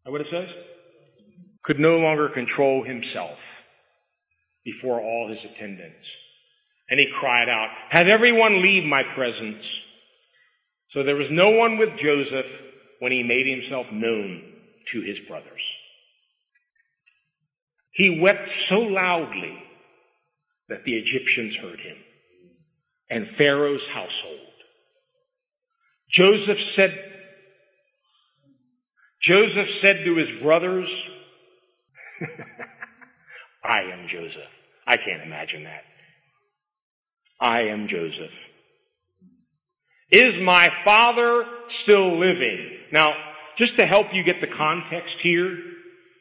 [0.04, 0.50] That what it says?
[1.62, 3.62] Could no longer control himself
[4.64, 6.14] before all his attendants.
[6.90, 9.80] And he cried out, have everyone leave my presence.
[10.88, 12.48] So there was no one with Joseph
[12.98, 14.49] when he made himself known
[14.88, 15.76] to his brothers.
[17.92, 19.62] He wept so loudly
[20.68, 21.96] that the Egyptians heard him
[23.10, 24.38] and Pharaoh's household.
[26.08, 27.04] Joseph said,
[29.20, 30.88] Joseph said to his brothers,
[33.64, 34.42] I am Joseph.
[34.86, 35.82] I can't imagine that.
[37.38, 38.32] I am Joseph.
[40.10, 42.78] Is my father still living?
[42.92, 43.14] Now,
[43.56, 45.58] just to help you get the context here,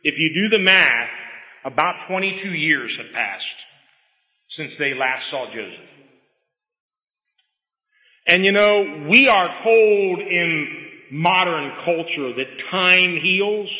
[0.03, 1.09] if you do the math,
[1.63, 3.65] about 22 years have passed
[4.47, 5.79] since they last saw Joseph.
[8.27, 13.75] And you know, we are told in modern culture that time heals.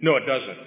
[0.00, 0.58] No, it doesn't.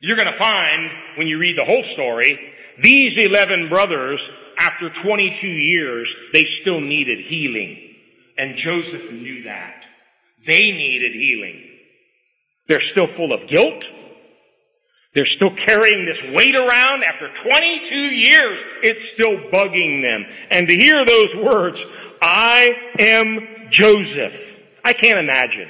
[0.00, 5.46] You're going to find when you read the whole story, these 11 brothers, after 22
[5.46, 7.78] years, they still needed healing.
[8.38, 9.84] And Joseph knew that.
[10.46, 11.66] They needed healing.
[12.66, 13.84] They're still full of guilt.
[15.14, 18.58] They're still carrying this weight around after 22 years.
[18.82, 20.24] It's still bugging them.
[20.50, 21.84] And to hear those words,
[22.22, 24.38] I am Joseph.
[24.84, 25.68] I can't imagine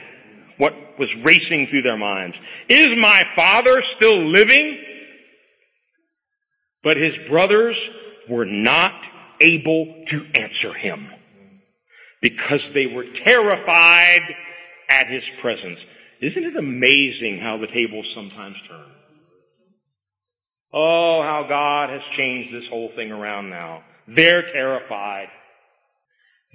[0.59, 2.39] what was racing through their minds.
[2.69, 4.79] Is my father still living?
[6.83, 7.89] But his brothers
[8.29, 9.07] were not
[9.41, 11.09] able to answer him
[12.21, 14.37] because they were terrified
[14.89, 15.87] at his presence.
[16.21, 18.85] Isn't it amazing how the tables sometimes turn?
[20.73, 23.83] Oh, how God has changed this whole thing around now.
[24.07, 25.29] They're terrified.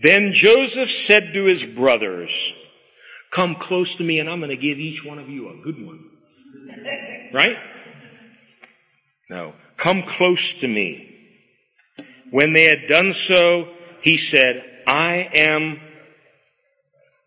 [0.01, 2.53] Then Joseph said to his brothers,
[3.31, 5.85] come close to me and I'm going to give each one of you a good
[5.85, 5.99] one.
[7.33, 7.57] Right?
[9.29, 9.53] No.
[9.75, 11.11] Come close to me.
[12.31, 13.67] When they had done so,
[14.01, 15.79] he said, I am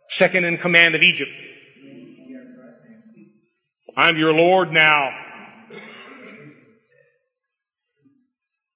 [0.09, 1.31] second in command of Egypt.
[3.97, 5.11] I'm your Lord now.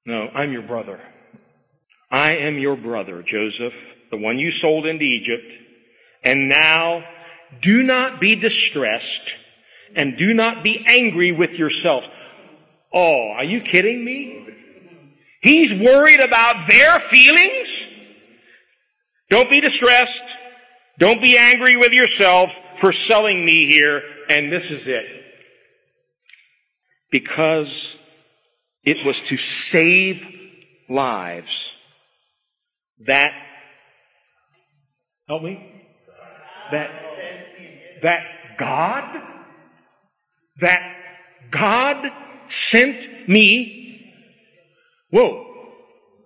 [0.05, 1.01] No, I'm your brother.
[2.11, 5.53] I am your brother, Joseph, the one you sold into Egypt.
[6.24, 7.05] And now
[7.61, 9.37] do not be distressed
[9.95, 12.09] and do not be angry with yourself.
[12.93, 14.49] Oh, are you kidding me?
[15.41, 17.87] He's worried about their feelings?
[19.33, 20.22] Don't be distressed.
[20.99, 24.03] Don't be angry with yourselves for selling me here.
[24.28, 25.07] And this is it.
[27.11, 27.97] Because
[28.85, 30.28] it was to save
[30.91, 31.74] lives
[33.07, 33.33] that,
[35.26, 35.83] help me,
[36.70, 36.91] that,
[38.03, 38.20] that
[38.59, 39.22] God,
[40.61, 40.95] that
[41.51, 42.12] God
[42.49, 44.12] sent me.
[45.09, 45.47] Whoa.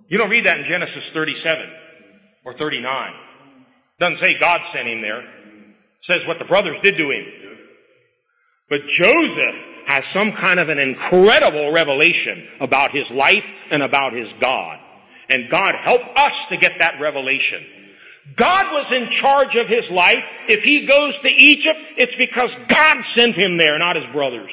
[0.09, 1.71] You don't read that in Genesis 37
[2.47, 3.13] or 39.
[3.99, 5.25] Doesn't say God sent him there.
[6.01, 7.27] Says what the brothers did to him.
[8.71, 14.33] But Joseph has some kind of an incredible revelation about his life and about his
[14.35, 14.79] God.
[15.29, 17.67] And God help us to get that revelation.
[18.37, 20.25] God was in charge of his life.
[20.49, 24.53] If he goes to Egypt, it's because God sent him there, not his brothers.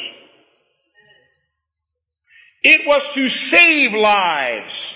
[2.64, 4.96] It was to save lives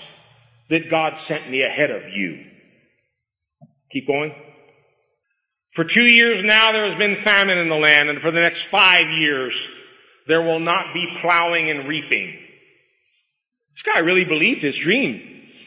[0.68, 2.47] that God sent me ahead of you.
[3.90, 4.34] Keep going.
[5.72, 8.62] For two years now there has been famine in the land, and for the next
[8.62, 9.54] five years
[10.26, 12.38] there will not be plowing and reaping.
[13.72, 15.22] This guy really believed his dream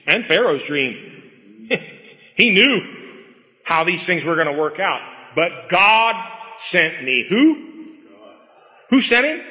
[0.06, 1.68] and Pharaoh's dream.
[2.36, 2.82] he knew
[3.64, 5.02] how these things were going to work out.
[5.36, 6.16] But God
[6.60, 7.26] sent me.
[7.30, 7.88] Who?
[8.90, 9.42] Who sent him?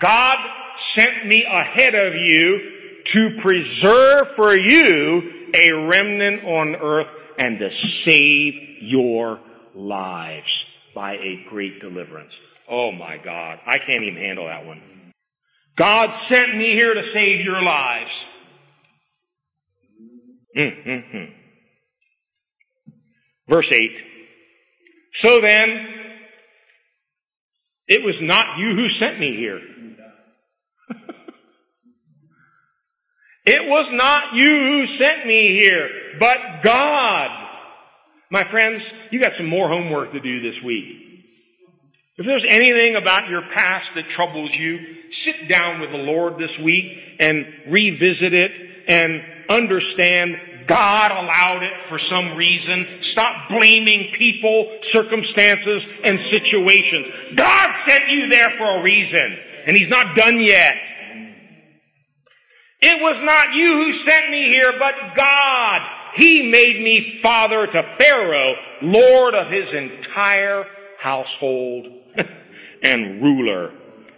[0.00, 0.38] God
[0.76, 7.70] sent me ahead of you to preserve for you a remnant on earth and to
[7.70, 9.40] save your
[9.74, 12.34] lives by a great deliverance.
[12.68, 13.60] Oh my God.
[13.66, 14.82] I can't even handle that one.
[15.76, 18.24] God sent me here to save your lives.
[20.56, 21.32] Mm-hmm.
[23.48, 24.04] Verse 8.
[25.12, 25.86] So then,
[27.86, 29.60] it was not you who sent me here.
[33.44, 37.48] It was not you who sent me here, but God.
[38.30, 41.02] My friends, you got some more homework to do this week.
[42.16, 46.58] If there's anything about your past that troubles you, sit down with the Lord this
[46.58, 52.86] week and revisit it and understand God allowed it for some reason.
[53.00, 57.08] Stop blaming people, circumstances, and situations.
[57.34, 60.76] God sent you there for a reason, and He's not done yet.
[62.82, 65.82] It was not you who sent me here, but God.
[66.14, 70.66] He made me father to Pharaoh, Lord of his entire
[70.98, 71.86] household
[72.82, 73.72] and ruler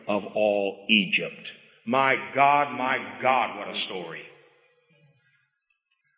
[0.08, 1.52] of all Egypt.
[1.86, 4.22] My God, my God, what a story.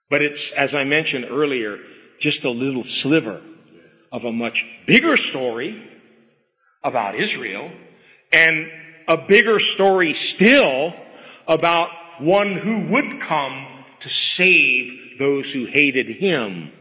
[0.09, 1.78] But it's, as I mentioned earlier,
[2.20, 3.42] just a little sliver
[4.12, 5.90] of a much bigger story
[6.84, 7.72] about Israel
[8.32, 8.70] and
[9.09, 10.94] a bigger story still
[11.49, 13.66] about one who would come
[14.00, 16.72] to save those who hated him,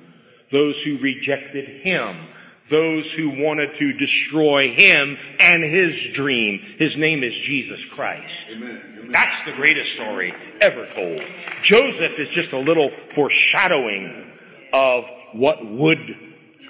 [0.52, 2.28] those who rejected him,
[2.70, 6.60] those who wanted to destroy him and his dream.
[6.78, 8.34] His name is Jesus Christ.
[8.52, 9.10] Amen.
[9.12, 11.22] That's the greatest story ever told.
[11.62, 14.32] Joseph is just a little foreshadowing
[14.74, 16.18] of what would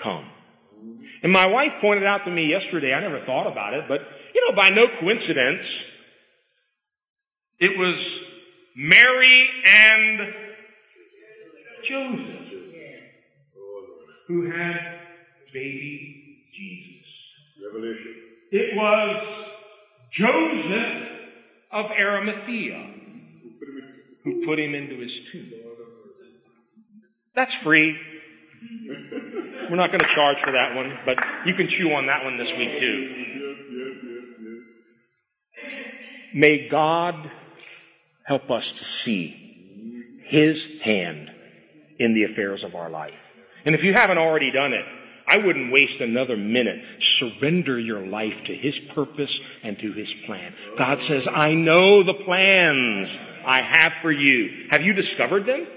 [0.01, 0.25] come.
[1.23, 4.01] And my wife pointed out to me yesterday, I never thought about it, but
[4.33, 5.83] you know, by no coincidence,
[7.57, 8.21] it was
[8.75, 10.33] Mary and
[11.87, 12.45] Joseph
[14.27, 14.99] who had
[15.53, 17.05] baby Jesus.
[17.63, 18.15] Revelation.
[18.51, 19.25] It was
[20.11, 21.09] Joseph
[21.71, 22.93] of Arimathea
[24.23, 25.51] who put him into his tomb.
[27.35, 27.99] That's free.
[29.69, 32.37] We're not going to charge for that one, but you can chew on that one
[32.37, 33.25] this week too.
[36.33, 37.31] May God
[38.25, 41.31] help us to see His hand
[41.97, 43.13] in the affairs of our life.
[43.63, 44.85] And if you haven't already done it,
[45.27, 46.83] I wouldn't waste another minute.
[47.01, 50.53] Surrender your life to His purpose and to His plan.
[50.77, 54.67] God says, I know the plans I have for you.
[54.69, 55.67] Have you discovered them?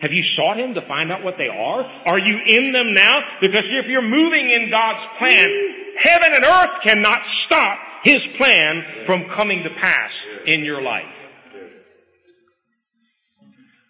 [0.00, 1.84] Have you sought Him to find out what they are?
[2.04, 3.20] Are you in them now?
[3.40, 9.24] Because if you're moving in God's plan, heaven and earth cannot stop His plan from
[9.26, 10.12] coming to pass
[10.46, 11.15] in your life.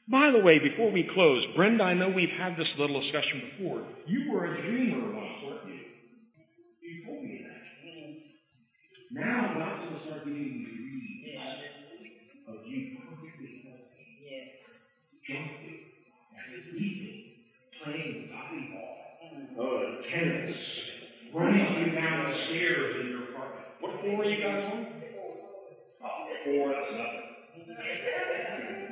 [0.09, 3.83] By the way, before we close, Brenda, I know we've had this little discussion before.
[4.07, 5.81] You were a dreamer once, weren't you?
[6.81, 7.57] You told me that.
[9.11, 10.87] Now God's going to start giving you dreams
[12.47, 14.61] of you perfectly healthy, yes.
[15.27, 15.81] jumping,
[16.37, 17.25] and leaping,
[17.83, 20.91] playing volleyball, uh, tennis,
[21.33, 23.67] running up and down the stairs in your apartment.
[23.81, 24.87] What floor are you guys on?
[26.05, 27.36] Oh, four, that's nothing.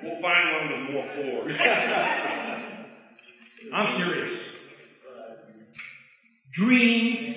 [0.02, 1.56] We'll find one with more floors.
[3.72, 4.40] I'm serious.
[6.52, 7.36] Dream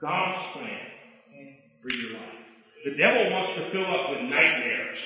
[0.00, 0.86] God's plan
[1.82, 2.22] for your life.
[2.84, 4.98] The devil wants to fill us with nightmares.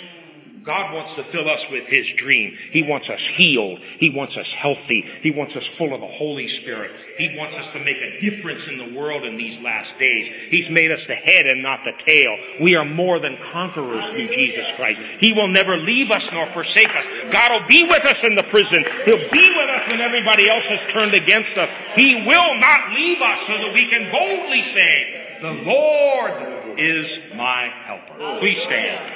[0.65, 2.57] God wants to fill us with His dream.
[2.71, 3.81] He wants us healed.
[3.81, 5.03] He wants us healthy.
[5.21, 6.93] He wants us full of the Holy Spirit.
[7.19, 10.27] He wants us to make a difference in the world in these last days.
[10.49, 12.37] He's made us the head and not the tail.
[12.61, 15.01] We are more than conquerors through Jesus Christ.
[15.19, 17.07] He will never leave us nor forsake us.
[17.31, 18.85] God will be with us in the prison.
[19.05, 21.71] He'll be with us when everybody else has turned against us.
[21.95, 27.65] He will not leave us so that we can boldly say, the Lord is my
[27.85, 28.39] helper.
[28.39, 29.13] Please stand.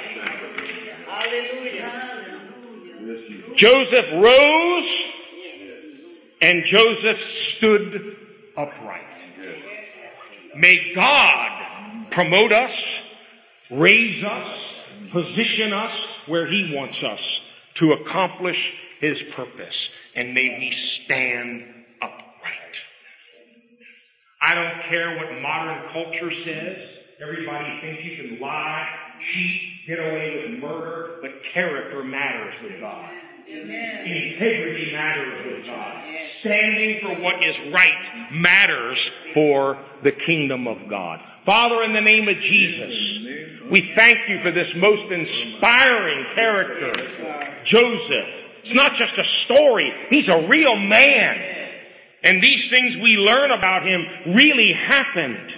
[3.55, 5.11] Joseph rose
[6.41, 8.15] and Joseph stood
[8.55, 9.03] upright.
[10.55, 13.01] May God promote us,
[13.69, 14.75] raise us,
[15.11, 17.41] position us where He wants us
[17.75, 19.89] to accomplish His purpose.
[20.15, 21.63] And may we stand
[22.01, 22.81] upright.
[24.41, 26.81] I don't care what modern culture says.
[27.19, 28.87] Everybody thinks you can lie,
[29.19, 33.11] cheat, get away with murder, but character matters with God.
[33.49, 34.05] Amen.
[34.05, 36.03] Integrity matters with God.
[36.19, 41.23] Standing for what is right matters for the kingdom of God.
[41.45, 43.25] Father, in the name of Jesus,
[43.69, 46.93] we thank you for this most inspiring character,
[47.63, 48.27] Joseph.
[48.61, 49.93] It's not just a story.
[50.09, 51.71] He's a real man.
[52.23, 55.55] And these things we learn about him really happened.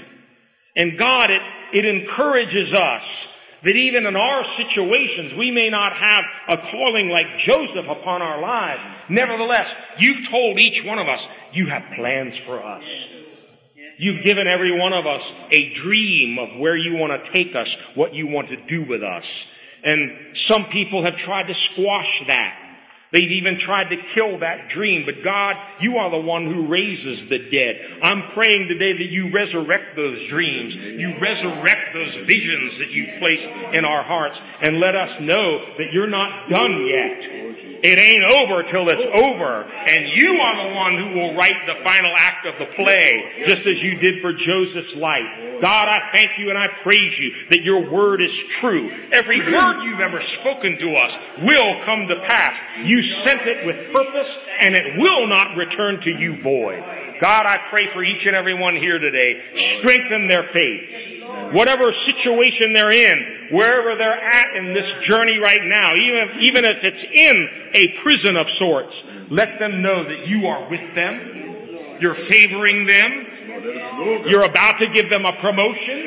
[0.76, 1.41] And God, it,
[1.73, 3.27] it encourages us
[3.64, 8.41] that even in our situations, we may not have a calling like Joseph upon our
[8.41, 8.81] lives.
[9.10, 12.86] Nevertheless, you've told each one of us, you have plans for us.
[13.98, 17.76] You've given every one of us a dream of where you want to take us,
[17.95, 19.45] what you want to do with us.
[19.84, 22.57] And some people have tried to squash that.
[23.11, 27.27] They've even tried to kill that dream, but God, you are the one who raises
[27.27, 27.90] the dead.
[28.03, 30.76] I'm praying today that you resurrect those dreams.
[30.76, 35.91] You resurrect those visions that you've placed in our hearts and let us know that
[35.91, 37.27] you're not done yet.
[37.81, 39.64] It ain't over till it's over.
[39.64, 43.65] And you are the one who will write the final act of the play, just
[43.65, 45.61] as you did for Joseph's life.
[45.61, 48.91] God, I thank you and I praise you that your word is true.
[49.11, 52.57] Every word you've ever spoken to us will come to pass.
[52.84, 56.84] You sent it with purpose and it will not return to you void.
[57.20, 59.44] God, I pray for each and every one here today.
[59.56, 61.10] Strengthen their faith
[61.52, 66.84] whatever situation they're in, wherever they're at in this journey right now, even even if
[66.84, 71.98] it's in a prison of sorts, let them know that you are with them.
[72.00, 73.28] You're favoring them.
[74.26, 75.98] You're about to give them a promotion.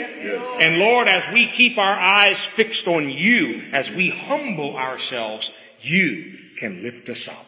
[0.59, 5.52] And Lord, as we keep our eyes fixed on you, as we humble ourselves,
[5.82, 7.47] you can lift us up.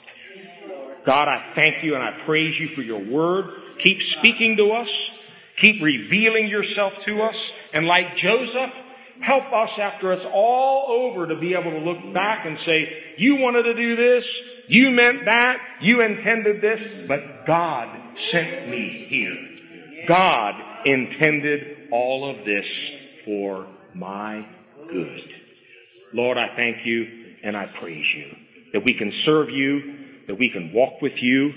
[1.05, 3.49] God, I thank you and I praise you for your word.
[3.79, 5.17] Keep speaking to us.
[5.57, 7.53] Keep revealing yourself to us.
[7.73, 8.75] And like Joseph,
[9.21, 13.37] help us after it's all over to be able to look back and say, you
[13.37, 20.07] wanted to do this, you meant that, you intended this, but God sent me here.
[20.09, 22.91] God intended all of this
[23.25, 24.45] for my
[24.89, 25.33] good.
[26.13, 28.35] Lord, I thank you and I praise you
[28.75, 29.95] that we can serve you,
[30.27, 31.55] that we can walk with you,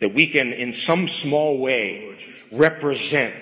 [0.00, 2.16] that we can in some small way
[2.52, 3.34] represent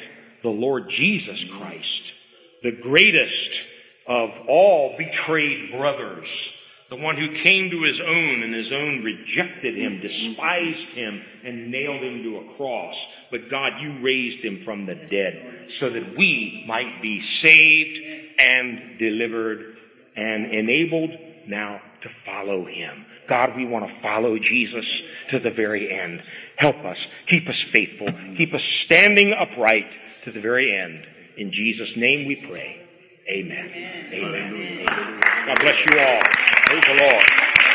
[0.42, 2.14] the Lord Jesus Christ,
[2.62, 3.60] the greatest
[4.06, 6.54] of all betrayed brothers,
[6.88, 11.70] the one who came to his own and his own rejected him, despised him, and
[11.70, 13.06] nailed him to a cross.
[13.30, 18.02] But God, you raised him from the dead so that we might be saved
[18.38, 19.76] and delivered
[20.16, 21.10] and enabled
[21.46, 23.04] now to follow him.
[23.28, 26.22] God, we want to follow Jesus to the very end.
[26.56, 27.08] Help us.
[27.26, 28.08] Keep us faithful.
[28.36, 31.06] Keep us standing upright to the very end.
[31.36, 32.80] In Jesus' name we pray.
[33.28, 33.70] Amen.
[34.12, 34.54] Amen.
[34.54, 35.20] Amen.
[35.46, 36.20] God bless you all.
[36.22, 37.67] Praise the Lord.